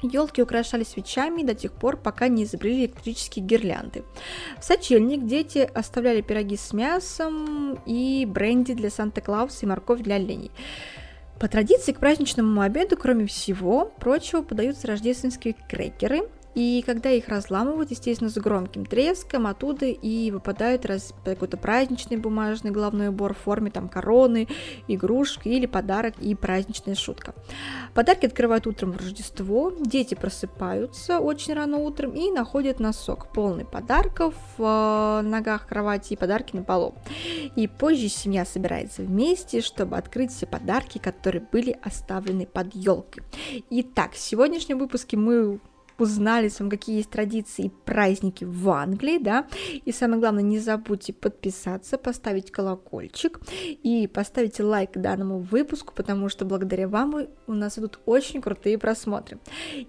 Елки 0.02 0.42
украшали 0.42 0.84
свечами 0.84 1.44
до 1.44 1.56
тех 1.56 1.72
пор, 1.72 1.98
пока 1.98 2.28
не 2.28 2.44
изобрели 2.44 2.86
электрические 2.86 3.46
гирлянды. 3.46 4.04
В 4.60 4.64
сочельник 4.64 5.26
дети 5.26 5.70
оставляли 5.74 6.22
пироги 6.22 6.58
с 6.58 6.74
мясом 6.74 7.80
и 7.86 8.26
бренди 8.26 8.74
для 8.74 8.90
Санта-Клауса 8.90 9.66
и 9.66 9.70
морковь 9.70 10.02
для 10.02 10.16
оленей. 10.16 10.52
По 11.40 11.48
традиции 11.48 11.92
к 11.92 12.00
праздничному 12.00 12.62
обеду, 12.62 12.96
кроме 12.96 13.26
всего 13.26 13.92
прочего, 14.00 14.42
подаются 14.42 14.88
рождественские 14.88 15.56
крекеры, 15.68 16.30
И 16.56 16.84
когда 16.86 17.12
их 17.12 17.28
разламывают, 17.28 17.92
естественно, 17.92 18.30
с 18.30 18.38
громким 18.38 18.86
треском, 18.86 19.46
оттуда 19.46 19.86
и 19.86 20.32
выпадает 20.32 20.86
раз, 20.86 21.14
какой-то 21.24 21.58
праздничный 21.58 22.18
бумажный 22.18 22.72
головной 22.72 23.10
убор 23.10 23.34
в 23.34 23.40
форме 23.40 23.70
там 23.70 23.90
короны, 23.90 24.48
игрушки 24.88 25.50
или 25.50 25.66
подарок 25.66 26.16
и 26.20 26.34
праздничная 26.34 26.96
шутка. 26.96 27.36
Подарки 27.94 28.26
открывают 28.26 28.68
утром 28.68 28.94
в 28.94 28.98
Рождество, 28.98 29.74
дети 29.80 30.16
просыпаются 30.16 31.20
очень 31.20 31.54
рано 31.54 31.78
утром 31.78 32.12
и 32.12 32.32
находят 32.32 32.80
носок 32.80 33.32
полный 33.34 33.66
подарков 33.66 34.34
в 34.58 34.64
э, 34.64 35.28
ногах 35.28 35.68
кровати 35.68 36.14
и 36.14 36.18
подарки 36.18 36.56
на 36.56 36.64
полу. 36.64 36.96
И 37.58 37.68
позже 37.68 38.08
семья 38.08 38.46
собирается 38.46 39.02
вместе, 39.02 39.60
чтобы 39.60 39.98
открыть 39.98 40.32
все 40.32 40.46
подарки, 40.46 41.00
которые 41.00 41.46
были 41.52 41.78
оставлены 41.84 42.46
под 42.46 42.74
елкой. 42.74 43.24
Итак, 43.70 44.14
в 44.14 44.18
сегодняшнем 44.18 44.80
выпуске 44.80 45.18
мы 45.18 45.60
узнали 45.98 46.50
с 46.50 46.60
вами, 46.60 46.70
какие 46.70 46.98
есть 46.98 47.10
традиции 47.10 47.66
и 47.66 47.70
праздники 47.70 48.44
в 48.44 48.70
Англии, 48.70 49.18
да, 49.20 49.48
и 49.86 49.92
самое 49.92 50.20
главное, 50.20 50.44
не 50.44 50.60
забудьте 50.60 51.14
подписаться, 51.14 51.98
поставить 51.98 52.52
колокольчик 52.52 53.40
и 53.62 54.08
поставить 54.08 54.60
лайк 54.60 54.92
данному 54.94 55.40
выпуску, 55.40 55.94
потому 55.94 56.30
что 56.30 56.46
благодаря 56.46 56.88
вам 56.88 57.28
у 57.48 57.54
нас 57.54 57.78
идут 57.78 58.00
очень 58.06 58.42
крутые 58.42 58.78
просмотры. 58.78 59.40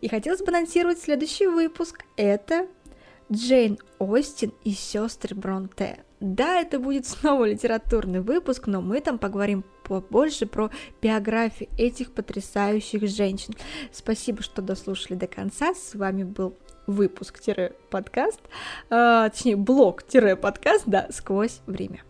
И 0.01 0.09
хотелось 0.09 0.41
бы 0.41 0.49
анонсировать 0.49 0.99
следующий 0.99 1.47
выпуск, 1.47 2.05
это 2.17 2.67
Джейн 3.33 3.79
Остин 3.99 4.53
и 4.65 4.71
сестры 4.71 5.35
Бронте. 5.35 5.99
Да, 6.21 6.61
это 6.61 6.79
будет 6.79 7.07
снова 7.07 7.45
литературный 7.45 8.21
выпуск, 8.21 8.67
но 8.67 8.81
мы 8.81 9.01
там 9.01 9.19
поговорим 9.19 9.65
побольше 9.87 10.47
про 10.47 10.71
биографию 11.01 11.69
этих 11.79 12.13
потрясающих 12.13 13.09
женщин. 13.09 13.55
Спасибо, 13.93 14.43
что 14.43 14.63
дослушали 14.63 15.17
до 15.17 15.27
конца. 15.27 15.75
С 15.75 15.95
вами 15.95 16.25
был 16.25 16.57
выпуск-подкаст, 16.87 18.41
э, 18.91 19.29
точнее 19.33 19.57
блог-подкаст, 19.57 20.85
да, 20.87 21.09
сквозь 21.11 21.61
время. 21.67 22.07